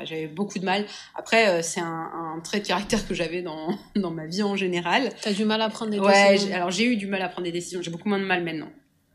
J'avais 0.03 0.27
beaucoup 0.27 0.59
de 0.59 0.65
mal. 0.65 0.85
Après, 1.15 1.61
c'est 1.63 1.79
un, 1.79 2.35
un, 2.35 2.39
trait 2.41 2.59
de 2.59 2.67
caractère 2.67 3.07
que 3.07 3.13
j'avais 3.13 3.41
dans, 3.41 3.77
dans 3.95 4.11
ma 4.11 4.25
vie 4.25 4.43
en 4.43 4.55
général. 4.55 5.09
T'as 5.21 5.33
du 5.33 5.45
mal 5.45 5.61
à 5.61 5.69
prendre 5.69 5.91
des 5.91 5.99
décisions 5.99 6.49
Ouais, 6.49 6.53
alors 6.53 6.71
j'ai 6.71 6.85
eu 6.85 6.95
du 6.95 7.07
mal 7.07 7.21
à 7.21 7.29
prendre 7.29 7.45
des 7.45 7.51
décisions. 7.51 7.81
J'ai 7.81 7.91
beaucoup 7.91 8.09
moins 8.09 8.19
de 8.19 8.25
mal 8.25 8.43
maintenant. 8.43 8.69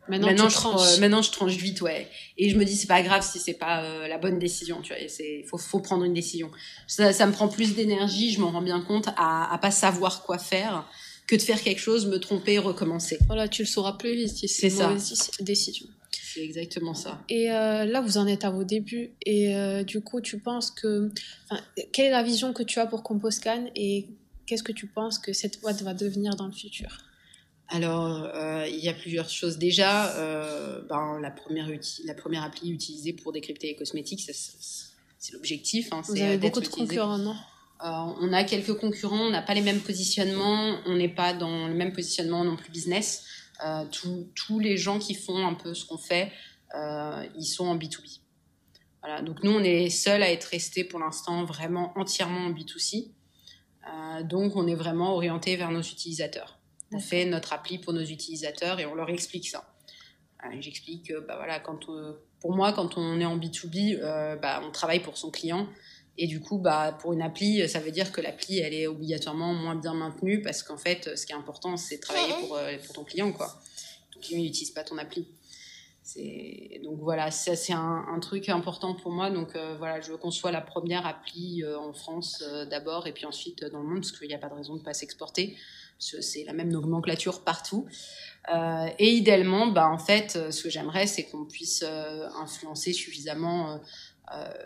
Maintenant, 0.09 0.49
je 0.49 0.55
tranche. 0.55 0.99
maintenant, 0.99 1.23
je 1.23 1.31
tranche 1.31 1.57
vite, 1.57 1.81
ouais. 1.83 2.09
Et 2.37 2.49
je 2.51 2.57
me 2.57 2.65
dis, 2.65 2.77
c'est 2.77 2.87
pas 2.87 3.03
grave 3.03 3.23
si 3.23 3.39
c'est 3.39 3.55
pas 3.55 3.83
euh, 3.83 4.09
la 4.09 4.19
bonne 4.19 4.39
décision, 4.39 4.81
tu 4.81 4.93
vois. 4.93 5.03
Il 5.03 5.45
faut, 5.47 5.59
faut 5.59 5.81
prendre 5.81 6.05
une 6.05 6.15
décision. 6.15 6.51
Ça, 6.87 7.13
ça 7.13 7.27
me 7.27 7.33
prend 7.33 7.49
plus 7.49 7.75
d'énergie, 7.75 8.33
je 8.33 8.41
m'en 8.41 8.51
rends 8.51 8.63
bien 8.63 8.81
compte, 8.81 9.09
à, 9.17 9.53
à 9.53 9.59
pas 9.59 9.71
savoir 9.71 10.23
quoi 10.23 10.39
faire 10.39 10.89
que 11.27 11.37
de 11.37 11.43
faire 11.43 11.63
quelque 11.63 11.81
chose, 11.81 12.07
me 12.07 12.19
tromper, 12.19 12.59
recommencer. 12.59 13.19
Voilà, 13.27 13.49
tu 13.49 13.63
le 13.63 13.69
sauras 13.69 13.93
plus 13.93 14.15
vite 14.15 14.35
si 14.35 14.49
c'est 14.49 14.69
une 14.69 14.77
mauvaise 14.77 15.31
décision. 15.41 15.87
C'est 16.35 16.43
exactement 16.43 16.95
ça. 16.95 17.23
Et 17.29 17.51
euh, 17.51 17.85
là, 17.85 18.01
vous 18.01 18.19
en 18.19 18.27
êtes 18.27 18.45
à 18.45 18.51
vos 18.51 18.65
débuts. 18.65 19.11
Et 19.25 19.55
euh, 19.55 19.83
du 19.83 20.01
coup, 20.01 20.21
tu 20.21 20.39
penses 20.39 20.71
que. 20.71 21.11
Quelle 21.93 22.07
est 22.07 22.11
la 22.11 22.23
vision 22.23 22.53
que 22.53 22.63
tu 22.63 22.79
as 22.79 22.87
pour 22.87 23.03
Composcan 23.03 23.71
et 23.75 24.07
qu'est-ce 24.47 24.63
que 24.63 24.73
tu 24.73 24.87
penses 24.87 25.19
que 25.19 25.33
cette 25.33 25.61
boîte 25.61 25.83
va 25.83 25.95
devenir 25.95 26.35
dans 26.37 26.47
le 26.47 26.53
futur? 26.53 26.99
Alors, 27.69 28.25
euh, 28.35 28.67
il 28.69 28.79
y 28.79 28.89
a 28.89 28.95
plusieurs 28.95 29.29
choses. 29.29 29.59
Déjà, 29.59 30.15
ben, 30.89 31.19
la, 31.21 31.31
première 31.31 31.69
la 32.05 32.15
première 32.15 32.43
appli 32.43 32.71
utilisée 32.71 33.13
pour 33.13 33.33
décrypter 33.33 33.69
les 33.69 33.77
cosmétiques, 33.77 34.31
c'est 35.19 35.33
l'objectif. 35.33 35.93
Hein, 35.93 36.03
Vous 36.07 36.21
avez 36.21 36.39
beaucoup 36.39 36.61
de 36.61 36.69
concurrents, 36.69 37.19
non? 37.19 37.37
Euh, 37.85 37.87
On 38.21 38.33
a 38.33 38.43
quelques 38.45 38.75
concurrents, 38.75 39.27
on 39.27 39.31
n'a 39.31 39.43
pas 39.43 39.55
les 39.55 39.61
mêmes 39.61 39.81
positionnements, 39.81 40.79
on 40.87 40.97
n'est 40.97 41.09
pas 41.09 41.33
dans 41.33 41.69
le 41.69 41.75
même 41.75 41.93
positionnement 41.93 42.45
non 42.45 42.57
plus 42.57 42.71
business. 42.71 43.25
Euh, 43.65 43.85
tous 44.35 44.59
les 44.59 44.77
gens 44.77 44.99
qui 44.99 45.15
font 45.15 45.47
un 45.47 45.55
peu 45.55 45.75
ce 45.75 45.85
qu'on 45.85 45.99
fait, 45.99 46.33
euh, 46.75 47.27
ils 47.37 47.47
sont 47.47 47.67
en 47.67 47.77
B2B. 47.77 48.21
Voilà, 49.03 49.23
donc 49.23 49.43
nous, 49.43 49.53
on 49.53 49.63
est 49.63 49.91
seuls 49.91 50.23
à 50.23 50.31
être 50.31 50.45
restés 50.45 50.85
pour 50.85 51.01
l'instant 51.01 51.45
vraiment 51.45 51.93
entièrement 51.97 52.47
en 52.47 52.51
B2C. 52.51 53.13
Euh, 53.87 54.23
donc, 54.23 54.57
on 54.57 54.67
est 54.67 54.75
vraiment 54.75 55.15
orienté 55.15 55.57
vers 55.57 55.71
nos 55.71 55.83
utilisateurs. 55.83 56.59
On 56.93 57.01
fait 57.01 57.25
notre 57.25 57.53
appli 57.53 57.79
pour 57.79 57.93
nos 57.93 58.05
utilisateurs 58.05 58.81
et 58.81 58.87
on 58.87 58.95
leur 58.95 59.11
explique 59.11 59.49
ça. 59.49 59.65
Euh, 60.45 60.49
j'explique 60.61 61.09
que 61.09 61.21
bah 61.21 61.37
voilà, 61.37 61.59
quand 61.61 61.87
pour 62.41 62.55
moi, 62.55 62.73
quand 62.73 62.97
on 62.97 63.21
est 63.21 63.25
en 63.25 63.37
B2B, 63.37 63.99
euh, 64.01 64.37
bah, 64.37 64.61
on 64.65 64.71
travaille 64.71 65.01
pour 65.01 65.19
son 65.19 65.31
client. 65.31 65.69
Et 66.19 66.27
du 66.27 66.41
coup, 66.41 66.59
bah, 66.59 66.97
pour 67.01 67.13
une 67.13 67.23
appli, 67.23 67.69
ça 67.69 67.81
veut 67.81 67.91
dire 67.93 68.13
que 68.13 68.21
l'appli, 68.21 68.59
elle 68.59 68.75
est 68.75 68.87
obligatoirement 68.87 69.55
moins 69.55 69.77
bien 69.77 69.95
maintenue 69.95 70.43
parce 70.43 70.63
qu'en 70.63 70.77
fait, 70.77 71.17
ce 71.17 71.25
qui 71.25 71.33
est 71.33 71.37
important, 71.37 71.77
c'est 71.77 71.97
de 71.97 72.01
travailler 72.01 72.35
pour, 72.41 72.57
euh, 72.57 72.77
pour 72.85 72.95
ton 72.95 73.05
client. 73.05 73.33
Quoi. 73.33 73.49
Ton 74.13 74.21
client 74.21 74.43
n'utilise 74.43 74.73
pas 74.73 74.85
ton 74.85 74.99
appli. 74.99 75.27
Donc 76.83 77.01
voilà, 77.01 77.31
ça 77.31 77.55
c'est 77.55 77.75
un, 77.75 78.07
un, 78.09 78.19
truc 78.19 78.49
important 78.49 78.95
pour 78.95 79.13
moi. 79.13 79.31
Donc 79.31 79.51
voilà, 79.79 80.01
je 80.01 80.11
veux 80.11 80.17
qu'on 80.17 80.31
soit 80.31 80.51
la 80.51 80.63
première 80.63 81.07
appli 81.07 81.63
en 81.67 81.93
France 81.93 82.43
d'abord 82.71 83.07
et 83.07 83.13
puis 83.13 83.27
ensuite 83.27 83.63
dans 83.67 83.81
le 83.81 83.87
monde 83.87 84.01
parce 84.01 84.13
qu'il 84.13 84.27
n'y 84.27 84.35
a 84.35 84.39
pas 84.39 84.49
de 84.49 84.55
raison 84.55 84.73
de 84.73 84.79
ne 84.79 84.85
pas 84.85 84.95
s'exporter 84.95 85.55
c'est 85.99 86.45
la 86.45 86.53
même 86.53 86.71
nomenclature 86.71 87.43
partout. 87.43 87.87
Euh, 88.55 88.87
et 88.99 89.13
idéalement, 89.13 89.67
bah, 89.67 89.89
en 89.89 89.99
fait, 89.99 90.37
euh, 90.37 90.51
ce 90.51 90.63
que 90.63 90.71
j'aimerais, 90.71 91.07
c'est 91.07 91.25
qu'on 91.25 91.45
puisse 91.45 91.85
euh, 91.87 92.29
influencer 92.41 92.93
suffisamment 92.93 93.81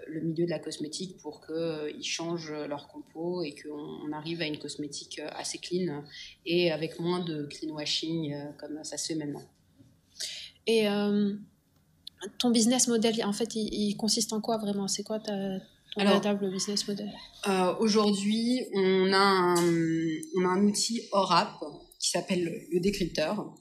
le 0.06 0.20
milieu 0.20 0.44
de 0.44 0.50
la 0.50 0.58
cosmétique 0.58 1.18
pour 1.18 1.46
qu'ils 1.46 2.04
changent 2.04 2.52
leur 2.52 2.88
compo 2.88 3.42
et 3.42 3.54
qu'on 3.54 4.12
arrive 4.12 4.40
à 4.42 4.46
une 4.46 4.58
cosmétique 4.58 5.20
assez 5.36 5.58
clean 5.58 6.02
et 6.44 6.72
avec 6.72 6.98
moins 6.98 7.20
de 7.20 7.46
clean 7.46 7.72
washing 7.72 8.34
comme 8.58 8.82
ça 8.82 8.96
se 8.96 9.06
fait 9.06 9.14
maintenant. 9.14 9.42
Et 10.66 10.86
ton 12.38 12.50
business 12.50 12.88
model, 12.88 13.24
en 13.24 13.32
fait, 13.32 13.54
il, 13.54 13.96
consiste 13.96 14.32
en 14.32 14.40
quoi 14.40 14.58
vraiment? 14.58 14.88
C'est 14.88 15.02
quoi 15.02 15.18
ta, 15.18 15.58
alors, 15.96 16.20
business 16.36 16.86
model? 16.86 17.10
euh, 17.48 17.74
Aujourd'hui, 17.78 18.60
on, 18.74 19.12
a 19.12 19.18
un, 19.18 19.56
on 20.36 20.44
a 20.44 20.48
un 20.48 20.64
outil 20.64 21.02
hors 21.12 21.32
app 21.32 21.54
qui 21.98 22.10
s'appelle 22.10 22.66
le 22.70 22.80
décrypteur 22.80 23.54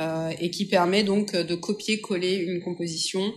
euh, 0.00 0.30
et 0.40 0.50
qui 0.50 0.66
permet 0.66 1.04
donc 1.04 1.34
de 1.34 1.54
copier-coller 1.54 2.36
une 2.36 2.62
composition 2.62 3.32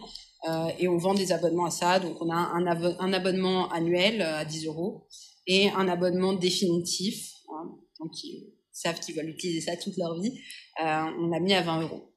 euh, 0.47 0.69
et 0.79 0.87
on 0.87 0.97
vend 0.97 1.13
des 1.13 1.31
abonnements 1.31 1.65
à 1.65 1.71
ça. 1.71 1.99
Donc, 1.99 2.17
on 2.21 2.29
a 2.29 2.35
un, 2.35 2.65
un 2.67 3.13
abonnement 3.13 3.69
annuel 3.69 4.21
à 4.21 4.45
10 4.45 4.67
euros 4.67 5.07
et 5.45 5.69
un 5.69 5.87
abonnement 5.87 6.33
définitif. 6.33 7.31
Hein, 7.49 7.71
donc, 7.99 8.11
ils 8.23 8.53
savent 8.71 8.99
qu'ils 8.99 9.15
veulent 9.15 9.29
utiliser 9.29 9.61
ça 9.61 9.77
toute 9.77 9.97
leur 9.97 10.19
vie. 10.19 10.39
Euh, 10.83 11.03
on 11.19 11.31
a 11.31 11.39
mis 11.39 11.53
à 11.53 11.61
20 11.61 11.81
euros. 11.81 12.13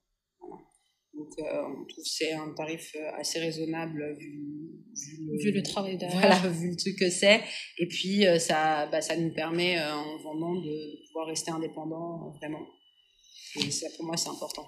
Donc, 1.21 1.39
euh, 1.39 1.62
on 1.67 1.85
trouve 1.85 2.03
que 2.03 2.11
c'est 2.11 2.33
un 2.33 2.50
tarif 2.55 2.97
euh, 2.97 3.11
assez 3.19 3.41
raisonnable 3.41 4.17
vu, 4.19 4.71
vu, 5.39 5.53
le, 5.53 5.62
travail 5.62 5.99
derrière. 5.99 6.19
Voilà, 6.19 6.37
vu 6.49 6.71
le 6.71 6.77
truc 6.77 6.97
que 6.99 7.11
c'est. 7.11 7.43
Et 7.79 7.87
puis, 7.89 8.27
euh, 8.27 8.39
ça, 8.39 8.87
bah, 8.87 9.03
ça 9.03 9.17
nous 9.17 9.33
permet, 9.35 9.79
en 9.79 10.17
vendant, 10.23 10.55
de, 10.55 11.07
pouvoir 11.09 11.27
rester 11.27 11.50
indépendant, 11.50 12.31
vraiment. 12.39 12.67
Et 13.57 13.71
ça, 13.71 13.89
pour 13.97 14.07
moi, 14.07 14.17
c'est 14.17 14.31
important. 14.31 14.65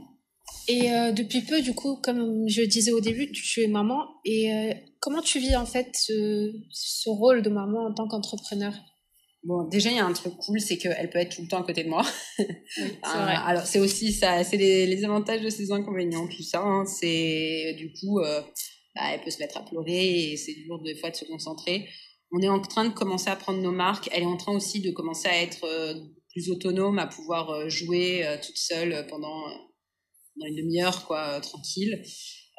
Et 0.68 0.90
depuis 1.12 1.42
peu, 1.42 1.60
du 1.60 1.74
coup, 1.74 1.96
comme 1.96 2.48
je 2.48 2.62
disais 2.62 2.92
au 2.92 3.00
début, 3.00 3.30
tu 3.32 3.62
es 3.62 3.66
maman. 3.66 4.06
Et 4.24 4.50
comment 5.00 5.20
tu 5.20 5.40
vis, 5.40 5.56
en 5.56 5.66
fait, 5.66 5.88
ce, 5.94 6.52
ce 6.70 7.10
rôle 7.10 7.42
de 7.42 7.50
maman 7.50 7.86
en 7.86 7.94
tant 7.94 8.06
qu'entrepreneur? 8.06 8.72
Bon, 9.44 9.64
déjà, 9.64 9.90
il 9.90 9.96
y 9.96 9.98
a 9.98 10.06
un 10.06 10.12
truc 10.12 10.36
cool, 10.36 10.60
c'est 10.60 10.78
qu'elle 10.78 11.10
peut 11.10 11.18
être 11.18 11.34
tout 11.34 11.42
le 11.42 11.48
temps 11.48 11.60
à 11.60 11.64
côté 11.64 11.82
de 11.82 11.88
moi. 11.88 12.06
Oui, 12.38 12.46
vrai. 13.02 13.34
Alors, 13.44 13.66
c'est 13.66 13.80
aussi 13.80 14.12
ça, 14.12 14.44
c'est 14.44 14.56
les, 14.56 14.86
les, 14.86 15.04
avantages 15.04 15.42
de 15.42 15.50
ces 15.50 15.72
inconvénients, 15.72 16.28
tout 16.28 16.44
ça. 16.44 16.62
Hein. 16.62 16.84
C'est 16.86 17.74
du 17.76 17.92
coup, 17.92 18.20
euh, 18.20 18.40
bah, 18.94 19.02
elle 19.12 19.20
peut 19.20 19.30
se 19.30 19.40
mettre 19.40 19.56
à 19.56 19.64
pleurer 19.64 20.32
et 20.32 20.36
c'est 20.36 20.54
dur 20.54 20.80
des 20.80 20.94
fois 20.94 21.10
de 21.10 21.16
se 21.16 21.24
concentrer. 21.24 21.88
On 22.30 22.40
est 22.40 22.48
en 22.48 22.60
train 22.60 22.84
de 22.84 22.94
commencer 22.94 23.30
à 23.30 23.36
prendre 23.36 23.60
nos 23.60 23.72
marques. 23.72 24.08
Elle 24.12 24.22
est 24.22 24.26
en 24.26 24.36
train 24.36 24.52
aussi 24.52 24.80
de 24.80 24.90
commencer 24.90 25.28
à 25.28 25.42
être 25.42 25.64
euh, 25.64 25.94
plus 26.30 26.50
autonome, 26.50 26.98
à 26.98 27.06
pouvoir 27.06 27.50
euh, 27.50 27.68
jouer 27.68 28.26
euh, 28.26 28.36
toute 28.42 28.56
seule 28.56 29.06
pendant, 29.08 29.44
pendant 30.34 30.46
une 30.46 30.56
demi-heure, 30.56 31.06
quoi, 31.06 31.40
tranquille. 31.40 32.02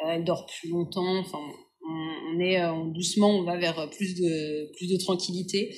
elle 0.05 0.23
dort 0.23 0.45
plus 0.45 0.69
longtemps. 0.69 1.19
Enfin, 1.19 1.39
on, 1.81 2.39
est 2.39 2.59
doucement, 2.93 3.29
on 3.29 3.43
va 3.43 3.57
vers 3.57 3.89
plus 3.89 4.15
de 4.15 4.71
plus 4.77 4.87
de 4.87 4.97
tranquillité. 4.97 5.75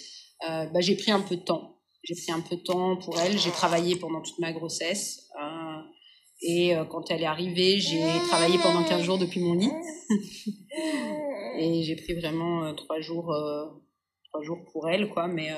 Euh, 0.49 0.65
bah, 0.67 0.81
j'ai 0.81 0.95
pris 0.95 1.11
un 1.11 1.21
peu 1.21 1.35
de 1.35 1.41
temps. 1.41 1.79
J'ai 2.03 2.15
pris 2.15 2.31
un 2.31 2.41
peu 2.41 2.55
de 2.55 2.61
temps 2.61 2.97
pour 2.97 3.19
elle. 3.19 3.37
J'ai 3.37 3.51
travaillé 3.51 3.95
pendant 3.95 4.21
toute 4.21 4.37
ma 4.39 4.51
grossesse. 4.51 5.29
Euh, 5.41 5.81
et 6.41 6.75
euh, 6.75 6.85
quand 6.85 7.09
elle 7.09 7.21
est 7.21 7.27
arrivée, 7.27 7.79
j'ai 7.79 8.03
travaillé 8.27 8.57
pendant 8.59 8.83
15 8.83 9.03
jours 9.03 9.17
depuis 9.17 9.39
mon 9.39 9.53
lit. 9.53 9.71
et 11.57 11.83
j'ai 11.83 11.95
pris 11.95 12.13
vraiment 12.13 12.73
trois 12.75 12.99
jours, 12.99 13.33
trois 14.29 14.43
jours 14.43 14.59
pour 14.71 14.89
elle, 14.89 15.09
quoi. 15.09 15.27
Mais 15.27 15.49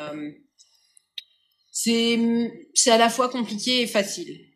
c'est 1.71 2.17
à 2.87 2.97
la 2.97 3.09
fois 3.09 3.29
compliqué 3.29 3.81
et 3.81 3.87
facile. 3.87 4.46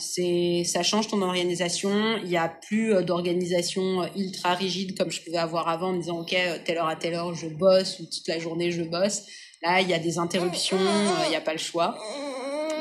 C'est 0.00 0.64
ça 0.64 0.82
change 0.82 1.08
ton 1.08 1.22
organisation. 1.22 2.16
Il 2.24 2.30
y 2.30 2.36
a 2.36 2.48
plus 2.48 3.04
d'organisation 3.04 4.02
ultra 4.16 4.54
rigide 4.54 4.96
comme 4.98 5.10
je 5.10 5.22
pouvais 5.22 5.38
avoir 5.38 5.68
avant 5.68 5.90
en 5.90 5.96
disant 5.96 6.20
ok 6.20 6.34
telle 6.64 6.78
heure 6.78 6.88
à 6.88 6.96
telle 6.96 7.14
heure 7.14 7.34
je 7.34 7.46
bosse 7.48 8.00
ou 8.00 8.04
toute 8.04 8.26
la 8.28 8.38
journée 8.38 8.70
je 8.72 8.82
bosse. 8.82 9.22
Là, 9.62 9.80
il 9.82 9.88
y 9.90 9.94
a 9.94 9.98
des 9.98 10.18
interruptions, 10.18 10.78
euh, 10.78 11.24
il 11.26 11.30
n'y 11.30 11.36
a 11.36 11.40
pas 11.42 11.52
le 11.52 11.58
choix. 11.58 11.98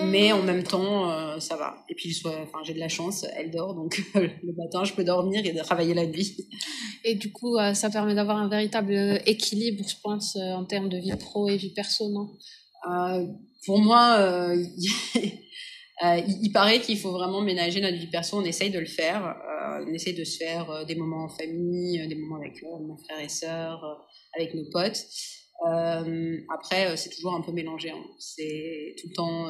mais 0.05 0.31
en 0.31 0.41
même 0.41 0.63
temps, 0.63 1.39
ça 1.41 1.57
va. 1.57 1.75
Et 1.89 1.95
puis, 1.95 2.17
enfin, 2.25 2.59
j'ai 2.63 2.73
de 2.73 2.79
la 2.79 2.87
chance, 2.87 3.25
elle 3.35 3.51
dort, 3.51 3.73
donc 3.73 4.01
le 4.15 4.53
matin, 4.55 4.85
je 4.85 4.93
peux 4.93 5.03
dormir 5.03 5.45
et 5.45 5.53
travailler 5.55 5.93
la 5.93 6.05
nuit. 6.05 6.47
Et 7.03 7.15
du 7.15 7.33
coup, 7.33 7.57
ça 7.73 7.89
permet 7.89 8.15
d'avoir 8.15 8.37
un 8.37 8.47
véritable 8.47 9.21
équilibre, 9.25 9.83
je 9.85 9.95
pense, 10.01 10.37
en 10.37 10.63
termes 10.63 10.87
de 10.87 10.97
vie 10.97 11.11
pro 11.19 11.49
et 11.49 11.57
vie 11.57 11.73
perso, 11.73 12.07
non? 12.09 12.29
Pour 13.65 13.79
moi, 13.79 14.17
Euh, 14.19 14.63
il, 16.01 16.51
paraît 16.53 16.79
qu'il 16.79 16.97
faut 16.97 17.11
vraiment 17.11 17.41
ménager 17.41 17.81
notre 17.81 17.97
vie 17.97 18.07
perso. 18.07 18.37
On 18.37 18.45
essaye 18.45 18.71
de 18.71 18.79
le 18.79 18.85
faire. 18.85 19.25
Euh, 19.25 19.85
on 19.85 19.93
essaye 19.93 20.13
de 20.13 20.23
se 20.23 20.37
faire 20.37 20.69
euh, 20.69 20.85
des 20.85 20.95
moments 20.95 21.25
en 21.25 21.29
famille, 21.29 22.07
des 22.07 22.15
moments 22.15 22.37
avec 22.37 22.61
nos 22.63 22.97
frères 22.97 23.19
et 23.19 23.29
sœurs, 23.29 23.83
avec 24.35 24.53
nos 24.53 24.63
potes. 24.71 25.05
après, 26.49 26.95
c'est 26.95 27.09
toujours 27.09 27.33
un 27.33 27.41
peu 27.41 27.51
mélangé. 27.51 27.91
Hein. 27.91 28.03
C'est 28.17 28.95
tout 28.99 29.07
le 29.09 29.13
temps 29.13 29.47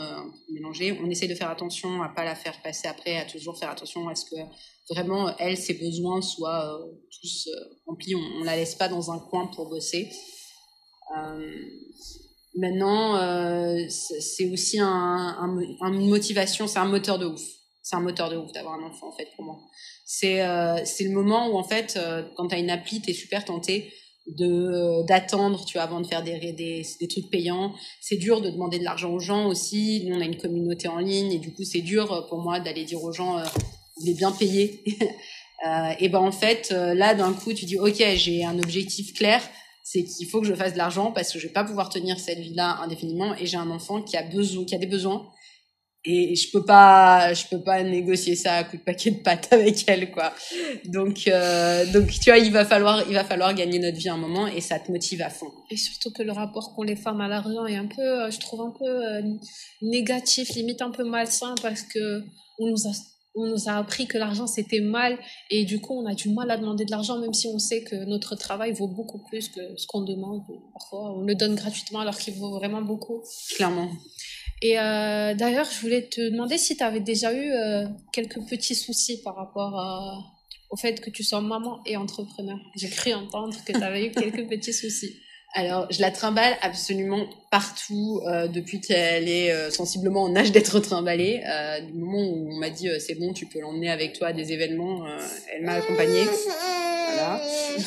mélangé. 0.51 0.97
On 1.03 1.09
essaye 1.09 1.29
de 1.29 1.35
faire 1.35 1.51
attention 1.51 2.01
à 2.01 2.09
pas 2.09 2.25
la 2.25 2.35
faire 2.35 2.59
passer 2.63 2.87
après, 2.87 3.17
à 3.17 3.25
toujours 3.25 3.57
faire 3.57 3.69
attention 3.69 4.07
à 4.07 4.15
ce 4.15 4.25
que 4.25 4.41
vraiment 4.89 5.37
elle, 5.37 5.55
ses 5.55 5.75
besoins 5.75 6.21
soient 6.21 6.79
tous 7.21 7.47
remplis. 7.85 8.15
On, 8.15 8.41
on 8.41 8.43
la 8.43 8.55
laisse 8.55 8.73
pas 8.73 8.87
dans 8.87 9.11
un 9.11 9.19
coin 9.19 9.47
pour 9.47 9.69
bosser. 9.69 10.09
Maintenant, 12.55 13.15
euh, 13.15 13.85
c'est 13.89 14.49
aussi 14.49 14.79
un, 14.79 14.87
un, 14.87 15.91
une 15.93 16.09
motivation, 16.09 16.67
c'est 16.67 16.79
un 16.79 16.87
moteur 16.87 17.19
de 17.19 17.25
ouf. 17.25 17.41
C'est 17.81 17.95
un 17.95 18.01
moteur 18.01 18.29
de 18.29 18.37
ouf 18.37 18.51
d'avoir 18.51 18.75
un 18.75 18.83
enfant, 18.83 19.07
en 19.07 19.11
fait, 19.11 19.27
pour 19.35 19.45
moi. 19.45 19.59
C'est 20.05 20.41
euh, 20.41 20.75
le 20.75 21.11
moment 21.11 21.49
où, 21.49 21.57
en 21.57 21.63
fait, 21.63 21.95
euh, 21.97 22.23
quand 22.35 22.47
tu 22.47 22.55
as 22.55 22.59
une 22.59 22.69
appli, 22.69 23.01
tu 23.01 23.11
es 23.11 23.13
super 23.13 23.45
tenté 23.45 23.93
de 24.37 25.05
d'attendre 25.05 25.65
tu 25.65 25.73
vois 25.73 25.83
avant 25.83 26.01
de 26.01 26.07
faire 26.07 26.23
des, 26.23 26.53
des, 26.53 27.07
trucs 27.07 27.29
payants 27.29 27.73
c'est 28.01 28.17
dur 28.17 28.41
de 28.41 28.49
demander 28.49 28.79
de 28.79 28.83
l'argent 28.83 29.11
aux 29.11 29.19
gens 29.19 29.47
aussi 29.47 30.03
nous 30.05 30.15
on 30.15 30.21
a 30.21 30.25
une 30.25 30.37
communauté 30.37 30.87
en 30.87 30.99
ligne 30.99 31.31
et 31.31 31.39
du 31.39 31.53
coup 31.53 31.63
c'est 31.63 31.81
dur 31.81 32.27
pour 32.29 32.39
moi 32.39 32.59
d'aller 32.59 32.83
dire 32.83 33.03
aux 33.03 33.11
gens 33.11 33.39
euh, 33.39 33.43
vous 33.97 34.09
est 34.09 34.13
bien 34.13 34.31
payé 34.31 34.83
euh, 35.67 35.91
et 35.99 36.09
ben 36.09 36.19
en 36.19 36.31
fait 36.31 36.69
euh, 36.71 36.93
là 36.93 37.15
d'un 37.15 37.33
coup 37.33 37.53
tu 37.53 37.65
dis 37.65 37.79
ok 37.79 38.03
j'ai 38.15 38.43
un 38.45 38.59
objectif 38.59 39.13
clair 39.13 39.41
c'est 39.91 40.03
qu'il 40.03 40.27
faut 40.27 40.39
que 40.39 40.45
je 40.45 40.53
fasse 40.53 40.73
de 40.73 40.77
l'argent 40.77 41.11
parce 41.11 41.33
que 41.33 41.39
je 41.39 41.47
vais 41.47 41.53
pas 41.53 41.63
pouvoir 41.63 41.89
tenir 41.89 42.19
cette 42.19 42.37
vie-là 42.37 42.77
indéfiniment 42.83 43.35
et 43.35 43.47
j'ai 43.47 43.57
un 43.57 43.71
enfant 43.71 44.03
qui 44.03 44.17
a 44.17 44.21
besoin, 44.21 44.63
qui 44.63 44.75
a 44.75 44.77
des 44.77 44.85
besoins 44.85 45.27
et 46.05 46.35
je 46.35 46.51
peux 46.51 46.63
pas, 46.63 47.33
je 47.33 47.45
peux 47.49 47.59
pas 47.59 47.81
négocier 47.81 48.35
ça 48.35 48.53
à 48.53 48.63
coup 48.63 48.77
de 48.77 48.83
paquet 48.83 49.11
de 49.11 49.17
pâtes 49.17 49.49
avec 49.51 49.83
elle, 49.87 50.11
quoi. 50.11 50.31
Donc, 50.85 51.27
euh, 51.27 51.91
donc 51.91 52.07
tu 52.11 52.29
vois, 52.29 52.37
il 52.37 52.51
va 52.51 52.65
falloir, 52.65 53.03
il 53.07 53.15
va 53.15 53.23
falloir 53.23 53.53
gagner 53.55 53.79
notre 53.79 53.97
vie 53.97 54.09
un 54.09 54.17
moment 54.17 54.45
et 54.45 54.61
ça 54.61 54.77
te 54.77 54.91
motive 54.91 55.23
à 55.23 55.31
fond. 55.31 55.51
Et 55.71 55.75
surtout 55.75 56.11
que 56.11 56.21
le 56.21 56.33
rapport 56.33 56.75
qu'ont 56.75 56.83
les 56.83 56.95
femmes 56.95 57.21
à 57.21 57.27
l'argent 57.27 57.65
est 57.65 57.75
un 57.75 57.87
peu, 57.87 58.01
euh, 58.01 58.31
je 58.31 58.39
trouve 58.39 58.61
un 58.61 58.73
peu 58.77 58.85
euh, 58.85 59.21
négatif, 59.81 60.49
limite 60.49 60.83
un 60.83 60.91
peu 60.91 61.03
malsain 61.03 61.55
parce 61.61 61.81
que 61.81 62.23
nous 62.59 62.87
a 62.87 62.93
on 63.41 63.47
nous 63.47 63.69
a 63.69 63.73
appris 63.73 64.07
que 64.07 64.17
l'argent 64.17 64.47
c'était 64.47 64.81
mal 64.81 65.17
et 65.49 65.65
du 65.65 65.79
coup 65.79 65.93
on 65.93 66.05
a 66.05 66.13
du 66.13 66.29
mal 66.29 66.49
à 66.51 66.57
demander 66.57 66.85
de 66.85 66.91
l'argent 66.91 67.19
même 67.19 67.33
si 67.33 67.47
on 67.47 67.59
sait 67.59 67.83
que 67.83 67.95
notre 68.05 68.35
travail 68.35 68.73
vaut 68.73 68.87
beaucoup 68.87 69.19
plus 69.19 69.49
que 69.49 69.61
ce 69.77 69.87
qu'on 69.87 70.01
demande. 70.01 70.41
Parfois 70.73 71.13
on 71.17 71.21
le 71.21 71.35
donne 71.35 71.55
gratuitement 71.55 71.99
alors 71.99 72.17
qu'il 72.17 72.33
vaut 72.35 72.51
vraiment 72.51 72.81
beaucoup. 72.81 73.23
Clairement. 73.55 73.89
Et 74.61 74.79
euh, 74.79 75.33
d'ailleurs 75.35 75.69
je 75.71 75.81
voulais 75.81 76.07
te 76.07 76.29
demander 76.29 76.57
si 76.57 76.77
tu 76.77 76.83
avais 76.83 76.99
déjà 76.99 77.33
eu 77.33 77.51
euh, 77.51 77.85
quelques 78.13 78.41
petits 78.47 78.75
soucis 78.75 79.21
par 79.21 79.35
rapport 79.35 79.73
au 80.69 80.77
fait 80.77 81.01
que 81.01 81.09
tu 81.09 81.23
sois 81.23 81.41
maman 81.41 81.79
et 81.85 81.97
entrepreneur. 81.97 82.59
J'ai 82.75 82.89
cru 82.89 83.13
entendre 83.13 83.55
que 83.65 83.71
tu 83.71 83.83
avais 83.83 84.07
eu 84.07 84.11
quelques 84.11 84.47
petits 84.47 84.73
soucis. 84.73 85.19
Alors, 85.53 85.87
je 85.91 85.99
la 86.01 86.11
trimballe 86.11 86.55
absolument 86.61 87.25
partout 87.49 88.21
euh, 88.27 88.47
depuis 88.47 88.81
qu'elle 88.81 89.27
est 89.27 89.51
euh, 89.51 89.71
sensiblement 89.71 90.23
en 90.23 90.35
âge 90.35 90.51
d'être 90.51 90.79
trimballée. 90.79 91.41
Euh, 91.47 91.79
du 91.81 91.93
moment 91.93 92.19
où 92.19 92.51
on 92.51 92.59
m'a 92.59 92.69
dit 92.69 92.87
c'est 92.99 93.15
bon, 93.15 93.33
tu 93.33 93.47
peux 93.47 93.59
l'emmener 93.59 93.89
avec 93.89 94.13
toi 94.13 94.27
à 94.27 94.33
des 94.33 94.53
événements, 94.53 95.05
elle 95.53 95.63
m'a 95.63 95.73
accompagnée. 95.73 96.23
Voilà. 96.23 97.41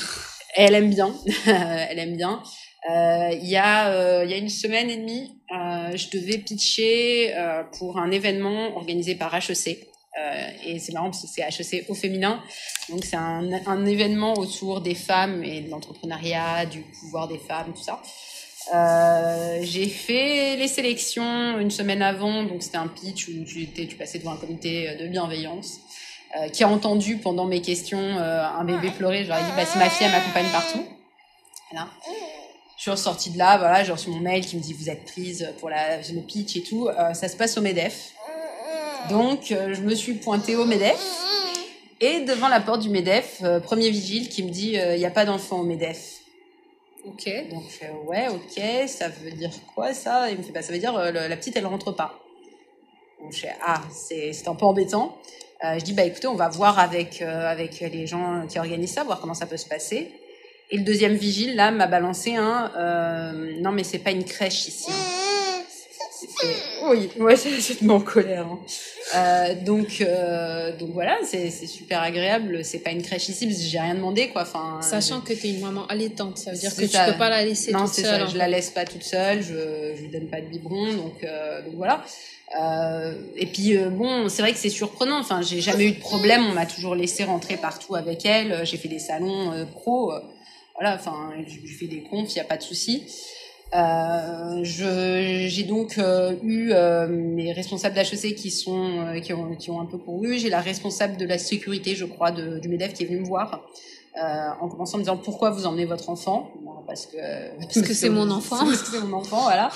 elle 0.56 0.74
aime 0.74 0.90
bien, 0.90 1.14
elle 1.46 1.98
aime 1.98 2.16
bien. 2.16 2.42
Il 2.88 3.48
y 3.48 3.56
a 3.56 4.24
y 4.24 4.34
a 4.34 4.36
une 4.36 4.48
semaine 4.48 4.90
et 4.90 4.96
demie, 4.96 5.30
je 5.50 6.10
devais 6.18 6.38
pitcher 6.38 7.32
pour 7.78 7.98
un 7.98 8.10
événement 8.10 8.76
organisé 8.76 9.14
par 9.14 9.32
HEC. 9.34 9.91
Euh, 10.18 10.50
et 10.64 10.78
c'est 10.78 10.92
marrant 10.92 11.10
parce 11.10 11.22
que 11.22 11.28
c'est 11.28 11.42
HEC 11.42 11.88
au 11.88 11.94
féminin. 11.94 12.42
Donc 12.90 13.04
c'est 13.04 13.16
un, 13.16 13.86
événement 13.86 14.34
autour 14.34 14.80
des 14.80 14.94
femmes 14.94 15.42
et 15.42 15.60
de 15.62 15.70
l'entrepreneuriat, 15.70 16.66
du 16.66 16.82
pouvoir 17.00 17.28
des 17.28 17.38
femmes, 17.38 17.72
tout 17.74 17.82
ça. 17.82 18.02
Euh, 18.74 19.58
j'ai 19.62 19.88
fait 19.88 20.56
les 20.56 20.68
sélections 20.68 21.58
une 21.58 21.70
semaine 21.70 22.02
avant, 22.02 22.44
donc 22.44 22.62
c'était 22.62 22.76
un 22.76 22.86
pitch 22.86 23.28
où 23.28 23.44
tu, 23.44 23.62
étais, 23.62 23.86
tu 23.86 23.96
passais 23.96 24.18
devant 24.18 24.32
un 24.32 24.36
comité 24.36 24.96
de 24.96 25.08
bienveillance. 25.08 25.80
Euh, 26.40 26.48
qui 26.48 26.64
a 26.64 26.68
entendu 26.68 27.18
pendant 27.18 27.44
mes 27.44 27.60
questions 27.60 27.98
euh, 27.98 28.42
un 28.42 28.64
bébé 28.64 28.90
pleurer. 28.90 29.18
Je 29.18 29.24
dit, 29.24 29.28
bah, 29.28 29.66
si 29.66 29.76
ma 29.76 29.90
fille, 29.90 30.06
elle 30.06 30.12
m'accompagne 30.12 30.46
partout. 30.50 30.82
Voilà. 31.70 31.90
Je 32.78 32.82
suis 32.82 32.90
ressortie 32.90 33.30
de 33.30 33.38
là, 33.38 33.58
voilà, 33.58 33.84
j'ai 33.84 33.92
reçu 33.92 34.08
mon 34.08 34.18
mail 34.18 34.44
qui 34.44 34.56
me 34.56 34.62
dit, 34.62 34.72
vous 34.72 34.88
êtes 34.88 35.04
prise 35.04 35.52
pour 35.60 35.68
la, 35.68 35.98
le 35.98 36.20
pitch 36.22 36.56
et 36.56 36.62
tout. 36.62 36.88
Euh, 36.88 37.12
ça 37.12 37.28
se 37.28 37.36
passe 37.36 37.58
au 37.58 37.60
MEDEF. 37.60 38.12
Donc, 39.08 39.50
euh, 39.50 39.74
je 39.74 39.82
me 39.82 39.94
suis 39.94 40.14
pointée 40.14 40.56
au 40.56 40.64
MEDEF. 40.64 41.00
Et 42.00 42.20
devant 42.20 42.48
la 42.48 42.60
porte 42.60 42.80
du 42.80 42.88
MEDEF, 42.88 43.40
euh, 43.42 43.60
premier 43.60 43.90
vigile 43.90 44.28
qui 44.28 44.42
me 44.42 44.50
dit 44.50 44.70
il 44.70 44.80
euh, 44.80 44.96
n'y 44.96 45.04
a 45.04 45.10
pas 45.10 45.24
d'enfant 45.24 45.60
au 45.60 45.64
MEDEF. 45.64 46.20
Ok. 47.04 47.28
Donc, 47.50 47.64
je 47.68 47.76
fais 47.76 47.90
ouais, 48.06 48.28
ok, 48.28 48.88
ça 48.88 49.08
veut 49.08 49.32
dire 49.32 49.50
quoi 49.74 49.92
ça? 49.92 50.30
Il 50.30 50.38
me 50.38 50.42
fait 50.42 50.52
bah, 50.52 50.62
ça 50.62 50.72
veut 50.72 50.78
dire 50.78 50.96
la 50.96 51.36
petite 51.36 51.56
elle 51.56 51.66
rentre 51.66 51.92
pas. 51.92 52.20
Donc, 53.20 53.32
je 53.32 53.40
fais 53.40 53.54
ah, 53.64 53.80
c'est 53.90 54.32
un 54.46 54.54
peu 54.54 54.66
embêtant. 54.66 55.16
je 55.62 55.82
dis 55.82 55.92
bah 55.92 56.04
écoutez, 56.04 56.28
on 56.28 56.36
va 56.36 56.48
voir 56.48 56.78
avec, 56.78 57.22
avec 57.22 57.80
les 57.80 58.06
gens 58.06 58.46
qui 58.48 58.58
organisent 58.58 58.92
ça, 58.92 59.04
voir 59.04 59.20
comment 59.20 59.34
ça 59.34 59.46
peut 59.46 59.56
se 59.56 59.66
passer. 59.66 60.12
Et 60.70 60.78
le 60.78 60.84
deuxième 60.84 61.14
vigile, 61.14 61.56
là, 61.56 61.72
m'a 61.72 61.88
balancé 61.88 62.36
un 62.36 63.32
non, 63.60 63.72
mais 63.72 63.82
c'est 63.82 63.98
pas 63.98 64.12
une 64.12 64.24
crèche 64.24 64.68
ici. 64.68 64.90
Hein. 64.90 65.21
Oui, 66.84 67.08
ouais, 67.18 67.36
c'est 67.36 67.88
en 67.88 68.00
colère. 68.00 68.46
Hein. 68.46 68.58
Euh, 69.14 69.54
donc, 69.62 70.00
euh, 70.00 70.76
donc 70.76 70.90
voilà, 70.90 71.18
c'est 71.24 71.50
super 71.50 72.02
agréable. 72.02 72.64
C'est 72.64 72.78
pas 72.80 72.90
une 72.90 73.02
crèche 73.02 73.28
ici 73.28 73.46
parce 73.46 73.58
que 73.58 73.64
j'ai 73.64 73.80
rien 73.80 73.94
demandé, 73.94 74.28
quoi. 74.28 74.42
Enfin, 74.42 74.80
Sachant 74.82 75.20
que 75.20 75.32
tu 75.32 75.46
es 75.46 75.50
une 75.50 75.60
maman 75.60 75.86
allaitante, 75.86 76.38
ça 76.38 76.52
veut 76.52 76.58
dire 76.58 76.74
que 76.74 76.82
tu 76.82 76.88
peux 77.12 77.18
pas 77.18 77.30
la 77.30 77.44
laisser 77.44 77.72
toute 77.72 77.88
seule. 77.88 78.20
Non, 78.20 78.26
je 78.28 78.38
la 78.38 78.48
laisse 78.48 78.70
pas 78.70 78.84
toute 78.84 79.04
seule. 79.04 79.42
Je, 79.42 79.94
je 79.96 80.02
lui 80.02 80.08
donne 80.08 80.28
pas 80.28 80.40
de 80.40 80.46
biberon, 80.46 80.92
donc, 80.94 81.24
euh, 81.24 81.62
donc 81.62 81.74
voilà. 81.76 82.04
Euh, 82.60 83.14
et 83.36 83.46
puis 83.46 83.76
euh, 83.76 83.88
bon, 83.88 84.28
c'est 84.28 84.42
vrai 84.42 84.52
que 84.52 84.58
c'est 84.58 84.68
surprenant. 84.68 85.18
Enfin, 85.18 85.40
j'ai 85.42 85.60
jamais 85.60 85.86
eu 85.88 85.92
de 85.92 86.00
problème. 86.00 86.44
On 86.46 86.52
m'a 86.52 86.66
toujours 86.66 86.94
laissé 86.94 87.24
rentrer 87.24 87.56
partout 87.56 87.94
avec 87.94 88.26
elle. 88.26 88.64
J'ai 88.64 88.76
fait 88.76 88.88
des 88.88 88.98
salons 88.98 89.52
euh, 89.52 89.64
pro. 89.64 90.12
voilà, 90.74 90.94
enfin, 90.94 91.30
j'ai 91.46 91.74
fait 91.74 91.86
des 91.86 92.02
comptes, 92.02 92.34
il 92.34 92.38
y 92.38 92.40
a 92.40 92.44
pas 92.44 92.56
de 92.56 92.62
souci. 92.62 93.04
Euh, 93.74 94.60
j'ai 94.64 95.62
donc 95.62 95.96
euh, 95.96 96.34
eu 96.42 96.72
euh, 96.72 97.06
mes 97.08 97.52
responsables 97.52 97.94
d'HEC 97.94 98.34
qui 98.34 98.50
sont 98.50 99.06
euh, 99.06 99.20
qui, 99.20 99.32
ont, 99.32 99.54
qui 99.54 99.70
ont 99.70 99.80
un 99.80 99.86
peu 99.86 99.98
couru. 99.98 100.38
J'ai 100.38 100.50
la 100.50 100.60
responsable 100.60 101.16
de 101.16 101.24
la 101.24 101.38
sécurité, 101.38 101.94
je 101.94 102.04
crois, 102.04 102.32
de, 102.32 102.58
du 102.58 102.68
Medef 102.68 102.92
qui 102.92 103.04
est 103.04 103.06
venue 103.06 103.20
me 103.20 103.26
voir 103.26 103.62
en 104.60 104.68
commençant 104.68 104.96
en 104.96 104.98
me 104.98 105.04
disant 105.04 105.16
pourquoi 105.16 105.50
vous 105.50 105.64
emmenez 105.64 105.86
votre 105.86 106.10
enfant? 106.10 106.50
Parce 106.86 107.06
que 107.06 107.16
parce 107.58 107.80
que 107.80 107.94
c'est 107.94 108.10
mon 108.10 108.30
enfant. 108.30 108.58
Parce 108.58 108.82
que 108.82 108.90
c'est 108.90 109.00
mon 109.00 109.16
enfant, 109.16 109.42
voilà. 109.44 109.70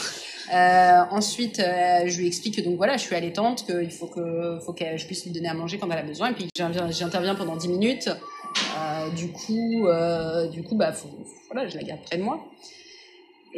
Euh, 0.52 1.00
ensuite, 1.10 1.58
euh, 1.58 2.02
je 2.06 2.18
lui 2.18 2.26
explique 2.26 2.56
que 2.56 2.60
donc 2.60 2.76
voilà, 2.76 2.96
je 2.96 3.02
suis 3.02 3.14
allaitante, 3.14 3.64
qu'il 3.64 3.90
faut 3.90 4.06
que, 4.06 4.58
faut 4.64 4.72
que 4.72 4.96
je 4.96 5.06
puisse 5.06 5.24
lui 5.24 5.32
donner 5.32 5.48
à 5.48 5.54
manger 5.54 5.78
quand 5.78 5.90
elle 5.90 5.98
a 5.98 6.02
besoin, 6.02 6.30
et 6.30 6.34
puis 6.34 6.48
j'interviens 6.54 7.34
pendant 7.34 7.56
10 7.56 7.68
minutes. 7.68 8.08
Euh, 8.08 9.10
du 9.10 9.32
coup, 9.32 9.86
du 10.52 10.62
coup, 10.62 10.76
bah, 10.76 10.92
faut, 10.92 11.08
voilà, 11.50 11.68
je 11.68 11.76
la 11.76 11.82
garde 11.82 12.02
près 12.02 12.18
de 12.18 12.22
moi. 12.22 12.44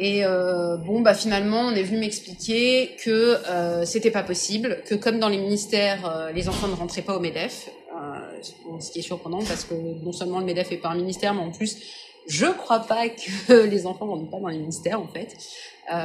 Et 0.01 0.23
euh, 0.23 0.77
bon, 0.77 1.01
bah 1.01 1.13
finalement, 1.13 1.59
on 1.59 1.71
est 1.71 1.83
venu 1.83 1.97
m'expliquer 1.97 2.95
que 3.03 3.35
euh, 3.49 3.83
c'était 3.83 4.11
pas 4.11 4.23
possible, 4.23 4.81
que 4.85 4.95
comme 4.95 5.19
dans 5.19 5.27
les 5.27 5.37
ministères, 5.37 6.09
euh, 6.09 6.31
les 6.31 6.47
enfants 6.47 6.69
ne 6.69 6.73
rentraient 6.73 7.01
pas 7.01 7.17
au 7.17 7.19
Medef, 7.19 7.69
euh, 7.93 8.79
ce 8.79 8.91
qui 8.91 8.99
est 8.99 9.01
surprenant 9.01 9.39
parce 9.39 9.65
que 9.65 9.73
non 9.73 10.13
seulement 10.13 10.39
le 10.39 10.45
Medef 10.45 10.71
est 10.71 10.77
pas 10.77 10.87
un 10.87 10.95
ministère, 10.95 11.33
mais 11.33 11.41
en 11.41 11.51
plus, 11.51 11.79
je 12.27 12.45
crois 12.45 12.79
pas 12.79 13.09
que 13.09 13.53
les 13.69 13.85
enfants 13.85 14.05
ne 14.05 14.11
rentrent 14.11 14.31
pas 14.31 14.39
dans 14.39 14.47
les 14.47 14.59
ministères 14.59 15.01
en 15.01 15.07
fait. 15.07 15.35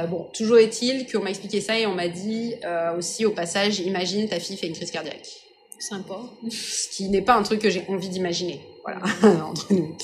Bon, 0.09 0.27
toujours 0.33 0.57
est-il 0.57 1.05
qu'on 1.09 1.21
m'a 1.21 1.29
expliqué 1.29 1.61
ça 1.61 1.77
et 1.77 1.85
on 1.85 1.93
m'a 1.93 2.07
dit 2.07 2.55
aussi 2.97 3.23
au 3.23 3.31
passage, 3.31 3.79
imagine 3.79 4.27
ta 4.27 4.39
fille 4.39 4.57
fait 4.57 4.65
une 4.65 4.73
crise 4.73 4.89
cardiaque. 4.89 5.29
Sympa. 5.77 6.21
Ce 6.49 6.89
qui 6.89 7.07
n'est 7.09 7.21
pas 7.21 7.35
un 7.35 7.43
truc 7.43 7.61
que 7.61 7.69
j'ai 7.69 7.85
envie 7.87 8.09
d'imaginer, 8.09 8.61
voilà, 8.83 9.01
entre 9.45 9.71
nous. 9.73 9.95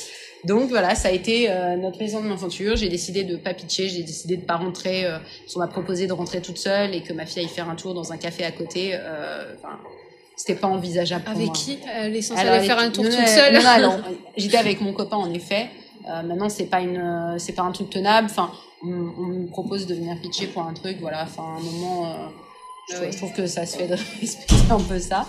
Donc 0.45 0.69
voilà, 0.69 0.95
ça 0.95 1.09
a 1.09 1.11
été 1.11 1.49
euh, 1.49 1.75
notre 1.75 1.99
maison 1.99 2.21
de 2.23 2.27
l'aventure. 2.27 2.75
J'ai 2.75 2.89
décidé 2.89 3.23
de 3.23 3.35
pas 3.35 3.53
pitcher, 3.53 3.89
j'ai 3.89 4.03
décidé 4.03 4.37
de 4.37 4.45
pas 4.45 4.55
rentrer. 4.55 5.05
Euh, 5.05 5.17
on 5.55 5.59
m'a 5.59 5.67
proposé 5.67 6.07
de 6.07 6.13
rentrer 6.13 6.41
toute 6.41 6.57
seule 6.57 6.95
et 6.95 7.01
que 7.01 7.13
ma 7.13 7.25
fille 7.25 7.43
aille 7.43 7.49
faire 7.49 7.69
un 7.69 7.75
tour 7.75 7.93
dans 7.93 8.11
un 8.11 8.17
café 8.17 8.43
à 8.43 8.51
côté. 8.51 8.91
Euh, 8.93 9.53
enfin, 9.57 9.79
c'était 10.35 10.55
pas 10.55 10.67
envisageable. 10.67 11.23
Pour 11.23 11.35
avec 11.35 11.53
qui 11.53 11.77
Elle 11.93 12.15
est 12.15 12.21
censée 12.21 12.41
aller 12.41 12.65
faire 12.65 12.79
un 12.79 12.89
tour 12.89 13.03
toute 13.03 13.13
seule. 13.13 13.53
Non, 13.53 13.89
non, 13.89 14.01
j'étais 14.37 14.57
avec 14.57 14.81
mon 14.81 14.93
copain 14.93 15.17
en 15.17 15.31
effet. 15.31 15.69
Euh, 16.09 16.23
maintenant, 16.23 16.49
c'est 16.49 16.65
pas 16.65 16.81
une, 16.81 17.35
c'est 17.37 17.53
pas 17.53 17.61
un 17.61 17.71
truc 17.71 17.91
tenable. 17.91 18.27
Enfin, 18.31 18.51
on, 18.83 18.87
on, 18.89 19.27
me 19.27 19.47
propose 19.47 19.85
de 19.85 19.93
venir 19.93 20.19
pitcher 20.19 20.47
pour 20.47 20.63
un 20.63 20.73
truc. 20.73 20.97
Voilà, 20.99 21.23
enfin, 21.23 21.43
un 21.59 21.61
moment 21.61 22.07
Je, 22.89 23.17
trouve 23.17 23.31
que 23.33 23.47
ça 23.47 23.65
se 23.65 23.77
fait 23.77 23.87
de 23.87 23.95
respecter 24.19 24.55
un 24.69 24.79
peu 24.79 24.99
ça. 24.99 25.27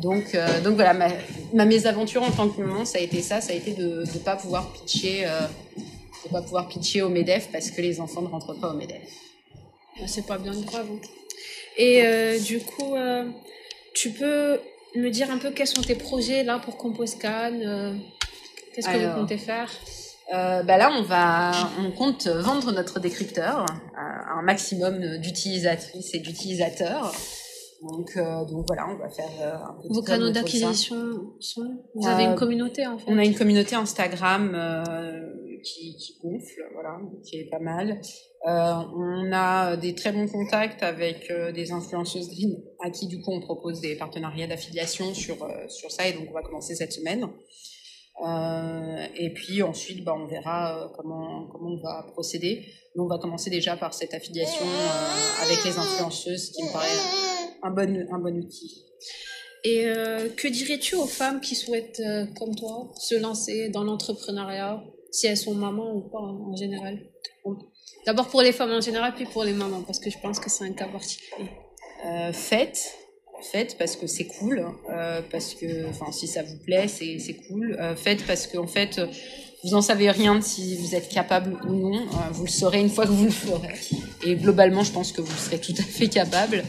Donc, 0.00 0.34
euh, 0.34 0.60
donc 0.60 0.74
voilà, 0.74 0.92
ma, 0.92 1.08
ma, 1.54 1.64
mésaventure 1.64 2.22
en 2.22 2.30
tant 2.30 2.48
que 2.48 2.60
maman, 2.60 2.84
ça 2.84 2.98
a 2.98 3.00
été 3.00 3.22
ça, 3.22 3.40
ça 3.40 3.52
a 3.52 3.56
été 3.56 3.72
de 3.72 4.00
ne 4.02 4.18
pas 4.18 4.36
pouvoir 4.36 4.72
pitcher, 4.72 5.26
euh, 5.26 5.40
de 6.24 6.30
pas 6.30 6.42
pouvoir 6.42 6.68
pitcher 6.68 7.02
au 7.02 7.08
Medef 7.08 7.48
parce 7.50 7.70
que 7.70 7.80
les 7.80 8.00
enfants 8.00 8.22
ne 8.22 8.28
rentrent 8.28 8.54
pas 8.54 8.70
au 8.70 8.76
Medef. 8.76 9.00
Ah, 10.00 10.06
c'est 10.06 10.26
pas 10.26 10.38
bien 10.38 10.52
grave. 10.52 10.86
Hein. 10.92 10.98
Et 11.76 12.02
euh, 12.02 12.38
du 12.38 12.60
coup, 12.60 12.94
tu 13.94 14.10
peux 14.10 14.60
me 14.94 15.10
dire 15.10 15.30
un 15.30 15.38
peu 15.38 15.50
quels 15.50 15.66
sont 15.66 15.82
tes 15.82 15.94
projets 15.94 16.42
là 16.42 16.58
pour 16.58 16.76
Composcan 16.76 17.52
Qu'est-ce 18.74 18.88
que 18.88 19.06
vous 19.06 19.20
comptez 19.20 19.38
faire? 19.38 19.70
Euh, 20.34 20.62
bah 20.62 20.76
là, 20.76 20.90
on 20.92 21.02
va, 21.02 21.52
on 21.78 21.90
compte 21.90 22.26
vendre 22.26 22.70
notre 22.72 23.00
décrypteur 23.00 23.64
à 23.96 24.38
un 24.38 24.42
maximum 24.42 25.18
d'utilisatrices 25.18 26.14
et 26.14 26.18
d'utilisateurs. 26.18 27.12
Donc, 27.82 28.10
euh, 28.16 28.44
donc 28.44 28.66
voilà, 28.66 28.88
on 28.90 28.96
va 28.96 29.08
faire 29.08 29.30
euh, 29.40 29.54
un 29.54 29.80
peu 29.80 29.88
Vos 29.88 30.02
canaux 30.02 30.30
d'acquisition 30.30 30.96
sont 31.40 31.84
Vous 31.94 32.06
avez 32.06 32.24
une 32.24 32.34
communauté 32.34 32.86
en 32.86 32.98
fait 32.98 33.04
On 33.06 33.16
a 33.16 33.24
une 33.24 33.36
communauté 33.36 33.76
Instagram 33.76 34.50
qui, 35.62 35.96
qui, 35.96 36.18
gonfle, 36.20 36.62
voilà, 36.74 36.98
qui 37.24 37.36
est 37.36 37.48
pas 37.48 37.60
mal. 37.60 38.00
on 38.44 39.30
a 39.32 39.76
des 39.76 39.94
très 39.94 40.12
bons 40.12 40.26
contacts 40.26 40.82
avec 40.82 41.32
des 41.54 41.72
influenceuses 41.72 42.30
à 42.84 42.90
qui 42.90 43.06
du 43.06 43.22
coup 43.22 43.32
on 43.32 43.40
propose 43.40 43.80
des 43.80 43.96
partenariats 43.96 44.48
d'affiliation 44.48 45.14
sur, 45.14 45.36
sur 45.68 45.90
ça 45.90 46.06
et 46.06 46.12
donc 46.12 46.26
on 46.30 46.34
va 46.34 46.42
commencer 46.42 46.74
cette 46.74 46.92
semaine. 46.92 47.28
Euh, 48.26 49.06
et 49.14 49.32
puis 49.32 49.62
ensuite, 49.62 50.04
bah, 50.04 50.14
on 50.16 50.26
verra 50.26 50.76
euh, 50.76 50.88
comment, 50.96 51.46
comment 51.46 51.70
on 51.70 51.80
va 51.80 52.04
procéder. 52.12 52.66
Nous, 52.96 53.04
on 53.04 53.06
va 53.06 53.18
commencer 53.18 53.50
déjà 53.50 53.76
par 53.76 53.94
cette 53.94 54.12
affiliation 54.12 54.66
euh, 54.66 55.42
avec 55.44 55.64
les 55.64 55.78
influenceuses, 55.78 56.50
qui 56.50 56.64
me 56.64 56.72
paraît 56.72 56.88
un 57.62 57.70
bon, 57.70 58.06
un 58.10 58.18
bon 58.18 58.36
outil. 58.36 58.84
Et 59.64 59.82
que 60.36 60.46
dirais-tu 60.46 60.94
aux 60.94 61.06
femmes 61.06 61.40
qui 61.40 61.56
souhaitent, 61.56 62.00
comme 62.38 62.54
toi, 62.54 62.90
se 62.96 63.16
lancer 63.16 63.68
dans 63.70 63.82
l'entrepreneuriat, 63.82 64.80
si 65.10 65.26
elles 65.26 65.36
sont 65.36 65.54
mamans 65.54 65.96
ou 65.96 66.02
pas 66.08 66.20
en 66.20 66.54
général? 66.54 67.00
D'abord 68.06 68.28
pour 68.28 68.40
les 68.40 68.52
femmes 68.52 68.70
en 68.70 68.80
général, 68.80 69.14
puis 69.16 69.26
pour 69.26 69.42
les 69.42 69.52
mamans, 69.52 69.82
parce 69.82 69.98
que 69.98 70.10
je 70.10 70.18
pense 70.20 70.38
que 70.38 70.48
c'est 70.48 70.62
un 70.62 70.72
cas 70.72 70.86
particulier. 70.86 71.50
faites, 72.32 72.94
faites 73.42 73.76
parce 73.78 73.96
que 73.96 74.06
c'est 74.06 74.26
cool, 74.26 74.64
euh, 74.90 75.20
parce 75.30 75.54
que, 75.54 75.88
enfin, 75.88 76.12
si 76.12 76.26
ça 76.26 76.42
vous 76.42 76.58
plaît, 76.58 76.88
c'est, 76.88 77.34
cool. 77.48 77.76
Euh, 77.80 77.94
faites 77.96 78.26
parce 78.26 78.46
qu'en 78.46 78.66
fait, 78.66 79.00
vous 79.64 79.74
en 79.74 79.82
savez 79.82 80.10
rien 80.10 80.36
de 80.36 80.40
si 80.40 80.76
vous 80.76 80.94
êtes 80.94 81.08
capable 81.08 81.58
ou 81.66 81.72
non. 81.72 82.00
Euh, 82.00 82.30
vous 82.32 82.44
le 82.44 82.50
saurez 82.50 82.80
une 82.80 82.90
fois 82.90 83.06
que 83.06 83.10
vous 83.10 83.24
le 83.24 83.30
ferez. 83.30 83.74
Et 84.24 84.34
globalement, 84.36 84.82
je 84.82 84.92
pense 84.92 85.12
que 85.12 85.20
vous 85.20 85.36
serez 85.36 85.58
tout 85.58 85.74
à 85.78 85.82
fait 85.82 86.08
capable. 86.08 86.64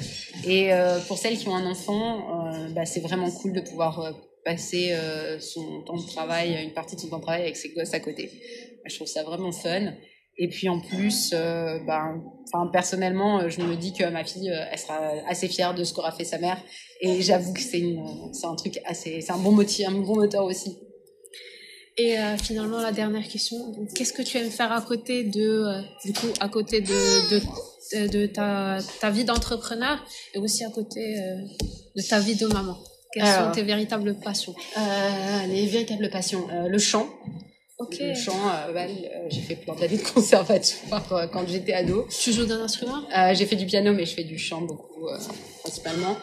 Et 0.48 0.70
pour 1.08 1.18
celles 1.18 1.38
qui 1.38 1.50
ont 1.50 1.56
un 1.56 1.70
enfant, 1.70 2.54
bah, 2.74 2.86
c'est 2.86 3.02
vraiment 3.02 3.30
cool 3.30 3.52
de 3.52 3.60
pouvoir 3.60 4.14
passer 4.46 4.96
son 5.40 5.82
temps 5.82 5.98
de 5.98 6.08
travail, 6.08 6.64
une 6.64 6.72
partie 6.72 6.96
de 6.96 7.02
son 7.02 7.10
temps 7.10 7.18
de 7.18 7.24
travail 7.24 7.42
avec 7.42 7.58
ses 7.58 7.70
gosses 7.70 7.94
à 7.94 8.00
côté. 8.00 8.32
Je 8.86 8.96
trouve 8.96 9.08
ça 9.08 9.24
vraiment 9.24 9.52
fun. 9.52 9.94
Et 10.42 10.48
puis 10.48 10.70
en 10.70 10.80
plus, 10.80 11.32
euh, 11.34 11.80
ben, 11.86 12.24
enfin 12.48 12.70
personnellement, 12.72 13.42
euh, 13.42 13.50
je 13.50 13.60
me 13.60 13.76
dis 13.76 13.92
que 13.92 14.06
ma 14.10 14.24
fille, 14.24 14.50
euh, 14.50 14.72
elle 14.72 14.80
sera 14.80 14.98
assez 15.28 15.50
fière 15.50 15.76
de 15.76 15.84
ce 15.84 15.94
qu'aura 15.94 16.14
fait 16.14 16.24
sa 16.24 16.38
mère. 16.38 16.58
Et 17.02 17.22
j'avoue 17.22 17.54
que 17.54 17.60
c'est 17.60 17.84
c'est 18.32 18.46
un 18.46 18.56
truc 18.56 18.80
assez, 18.86 19.20
c'est 19.20 19.34
un 19.34 19.38
bon 19.38 19.52
motif, 19.52 19.86
un 19.88 19.92
bon 19.92 20.16
moteur 20.16 20.46
aussi. 20.46 20.78
Et 21.98 22.16
finalement, 22.42 22.80
la 22.80 22.94
dernière 22.94 23.28
question, 23.28 23.58
qu'est-ce 23.94 24.14
que 24.14 24.22
tu 24.22 24.38
aimes 24.38 24.50
faire 24.50 24.72
à 24.72 24.82
côté 24.82 25.26
de, 25.26 25.66
du 26.06 26.14
coup, 26.14 26.28
à 26.40 26.48
côté 26.48 26.80
de, 26.80 27.30
de, 27.30 28.08
de 28.08 28.26
ta, 28.26 28.78
ta 29.02 29.10
vie 29.10 29.26
d'entrepreneur 29.26 30.02
et 30.34 30.40
aussi 30.40 30.64
à 30.64 30.70
côté 30.70 31.18
de 31.98 32.02
ta 32.02 32.22
vie 32.22 32.36
de 32.36 32.48
maman? 32.48 32.78
Quelles 33.12 33.26
sont 33.26 33.52
tes 33.52 33.64
véritables 33.64 34.16
passions? 34.16 34.56
Les 35.50 35.66
véritables 35.66 36.10
passions, 36.10 36.48
le 36.70 36.78
chant. 36.78 37.10
Le 37.80 38.14
chant, 38.14 38.34
euh, 38.34 38.74
euh, 38.76 39.26
j'ai 39.30 39.40
fait 39.40 39.56
plein 39.56 39.74
d'années 39.74 39.98
de 39.98 40.04
conservatoire 40.04 41.14
euh, 41.14 41.28
quand 41.28 41.48
j'étais 41.48 41.72
ado. 41.72 42.06
Tu 42.10 42.34
joues 42.34 42.46
d'un 42.46 42.62
instrument? 42.62 43.04
J'ai 43.32 43.46
fait 43.46 43.56
du 43.56 43.66
piano, 43.66 43.94
mais 43.94 44.06
je 44.06 44.16
fais 44.16 44.26
du 44.26 44.38
chant 44.38 44.62
beaucoup, 44.62 45.08
principalement. 45.62 46.18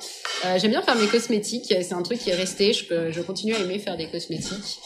J'aime 0.59 0.73
bien 0.73 0.83
faire 0.83 0.97
mes 0.97 1.07
cosmétiques. 1.07 1.65
C'est 1.69 1.95
un 1.95 2.03
truc 2.03 2.19
qui 2.19 2.29
est 2.29 2.35
resté. 2.35 2.75
Je, 2.75 3.11
je 3.11 3.23
continue 3.23 3.55
à 3.55 3.61
aimer 3.61 3.79
faire 3.79 3.97
des 3.97 4.07
cosmétiques. 4.09 4.81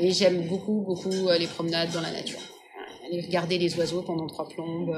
et 0.00 0.10
j'aime 0.10 0.46
beaucoup, 0.48 0.80
beaucoup 0.80 1.28
les 1.38 1.46
promenades 1.46 1.90
dans 1.92 2.00
la 2.00 2.12
nature. 2.12 2.40
Aller 3.06 3.20
regarder 3.20 3.58
les 3.58 3.76
oiseaux 3.76 4.00
pendant 4.00 4.26
trois 4.26 4.48
plombes, 4.48 4.96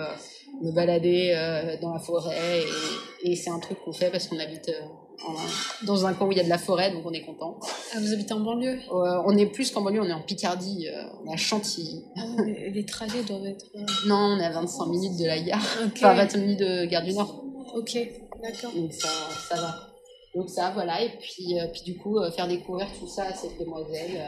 me 0.62 0.70
balader 0.70 1.34
dans 1.82 1.92
la 1.94 1.98
forêt. 1.98 2.62
Et, 3.24 3.32
et 3.32 3.36
c'est 3.36 3.50
un 3.50 3.58
truc 3.58 3.78
qu'on 3.84 3.92
fait 3.92 4.10
parce 4.10 4.28
qu'on 4.28 4.38
habite 4.38 4.70
dans 5.82 6.06
un 6.06 6.14
coin 6.14 6.26
où 6.26 6.32
il 6.32 6.38
y 6.38 6.40
a 6.40 6.44
de 6.44 6.48
la 6.48 6.58
forêt, 6.58 6.90
donc 6.92 7.02
on 7.04 7.12
est 7.12 7.22
content. 7.22 7.58
Ah, 7.94 7.98
vous 8.00 8.12
habitez 8.12 8.32
en 8.32 8.40
banlieue 8.40 8.78
On 8.90 9.36
est 9.36 9.46
plus 9.46 9.70
qu'en 9.70 9.82
banlieue, 9.82 10.00
on 10.00 10.08
est 10.08 10.12
en 10.12 10.22
Picardie, 10.22 10.88
euh, 10.88 11.02
on 11.22 11.30
est 11.30 11.34
à 11.34 11.36
Chantilly. 11.36 12.04
Ah, 12.16 12.42
les 12.44 12.84
trajets 12.84 13.22
doivent 13.22 13.46
être... 13.46 13.66
Euh, 13.74 13.84
non, 14.06 14.36
on 14.36 14.40
est 14.40 14.44
à 14.44 14.50
25 14.50 14.86
minutes 14.86 15.18
de 15.18 15.26
la 15.26 15.40
gare, 15.40 15.62
enfin 15.94 16.14
25 16.14 16.38
minutes 16.38 16.60
de 16.60 16.84
Gare 16.86 17.02
du 17.02 17.12
Nord. 17.12 17.44
Ok, 17.74 17.98
d'accord. 18.42 18.72
Donc 18.74 18.92
ça, 18.92 19.08
ça 19.48 19.56
va. 19.56 19.74
Donc 20.34 20.50
ça, 20.50 20.70
voilà, 20.74 21.02
et 21.02 21.10
puis, 21.18 21.58
euh, 21.58 21.66
puis 21.72 21.82
du 21.82 21.96
coup, 21.96 22.18
faire 22.34 22.46
découvrir 22.46 22.86
tout 22.98 23.08
ça 23.08 23.24
à 23.24 23.34
cette 23.34 23.58
demoiselle. 23.58 24.20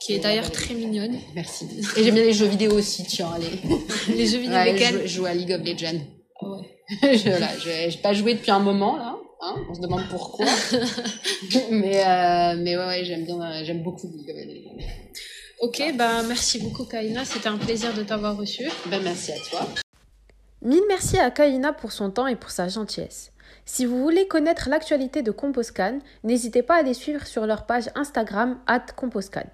qui 0.00 0.14
est 0.14 0.18
d'ailleurs 0.18 0.50
très 0.50 0.74
mignonne. 0.74 1.16
Merci. 1.34 1.66
Et 1.96 2.04
j'aime 2.04 2.14
bien 2.14 2.24
les 2.24 2.32
jeux 2.32 2.46
vidéo 2.46 2.72
aussi, 2.72 3.04
tiens, 3.04 3.30
allez. 3.34 3.46
les 4.14 4.26
jeux 4.26 4.38
vidéo 4.38 4.56
avec 4.56 4.80
elle 4.80 5.02
Je 5.02 5.16
joue 5.16 5.24
à 5.24 5.32
League 5.32 5.52
of 5.52 5.64
Legends. 5.64 6.00
Ah 6.40 6.50
ouais. 6.50 6.74
je 7.02 7.88
n'ai 7.88 7.96
pas 8.02 8.12
joué 8.12 8.34
depuis 8.34 8.50
un 8.50 8.58
moment, 8.58 8.96
là. 8.96 9.13
Hein, 9.46 9.56
on 9.68 9.74
se 9.74 9.80
demande 9.80 10.04
pourquoi. 10.08 10.46
mais, 11.70 12.02
euh, 12.02 12.56
mais 12.56 12.78
ouais, 12.78 12.86
ouais 12.86 13.04
j'aime 13.04 13.26
bien, 13.26 13.62
j'aime 13.62 13.82
beaucoup 13.82 14.10
Ok, 15.60 15.82
bah 15.96 16.22
merci 16.26 16.60
beaucoup 16.60 16.84
Kaina, 16.84 17.26
c'était 17.26 17.48
un 17.48 17.58
plaisir 17.58 17.92
de 17.92 18.02
t'avoir 18.02 18.38
reçu. 18.38 18.64
Ben, 18.86 19.02
merci 19.02 19.32
à 19.32 19.38
toi. 19.50 19.68
Mille 20.62 20.84
merci 20.88 21.18
à 21.18 21.30
Kaina 21.30 21.74
pour 21.74 21.92
son 21.92 22.10
temps 22.10 22.26
et 22.26 22.36
pour 22.36 22.50
sa 22.50 22.68
gentillesse. 22.68 23.32
Si 23.66 23.84
vous 23.84 24.02
voulez 24.02 24.26
connaître 24.26 24.70
l'actualité 24.70 25.20
de 25.20 25.30
Composcan, 25.30 25.98
n'hésitez 26.22 26.62
pas 26.62 26.76
à 26.76 26.82
les 26.82 26.94
suivre 26.94 27.26
sur 27.26 27.44
leur 27.44 27.66
page 27.66 27.90
Instagram 27.94 28.58
at 28.66 28.86
Composcan. 28.96 29.44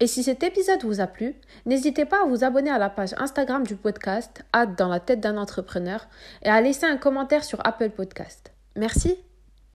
Et 0.00 0.06
si 0.06 0.22
cet 0.22 0.42
épisode 0.42 0.84
vous 0.84 1.00
a 1.00 1.06
plu, 1.06 1.34
n'hésitez 1.66 2.06
pas 2.06 2.22
à 2.22 2.26
vous 2.26 2.44
abonner 2.44 2.70
à 2.70 2.78
la 2.78 2.88
page 2.88 3.14
Instagram 3.18 3.66
du 3.66 3.76
podcast, 3.76 4.42
at 4.54 4.66
dans 4.66 4.88
la 4.88 5.00
tête 5.00 5.20
d'un 5.20 5.36
entrepreneur, 5.36 6.06
et 6.42 6.48
à 6.48 6.62
laisser 6.62 6.86
un 6.86 6.96
commentaire 6.96 7.44
sur 7.44 7.60
Apple 7.66 7.90
Podcast. 7.90 8.52
Merci 8.76 9.18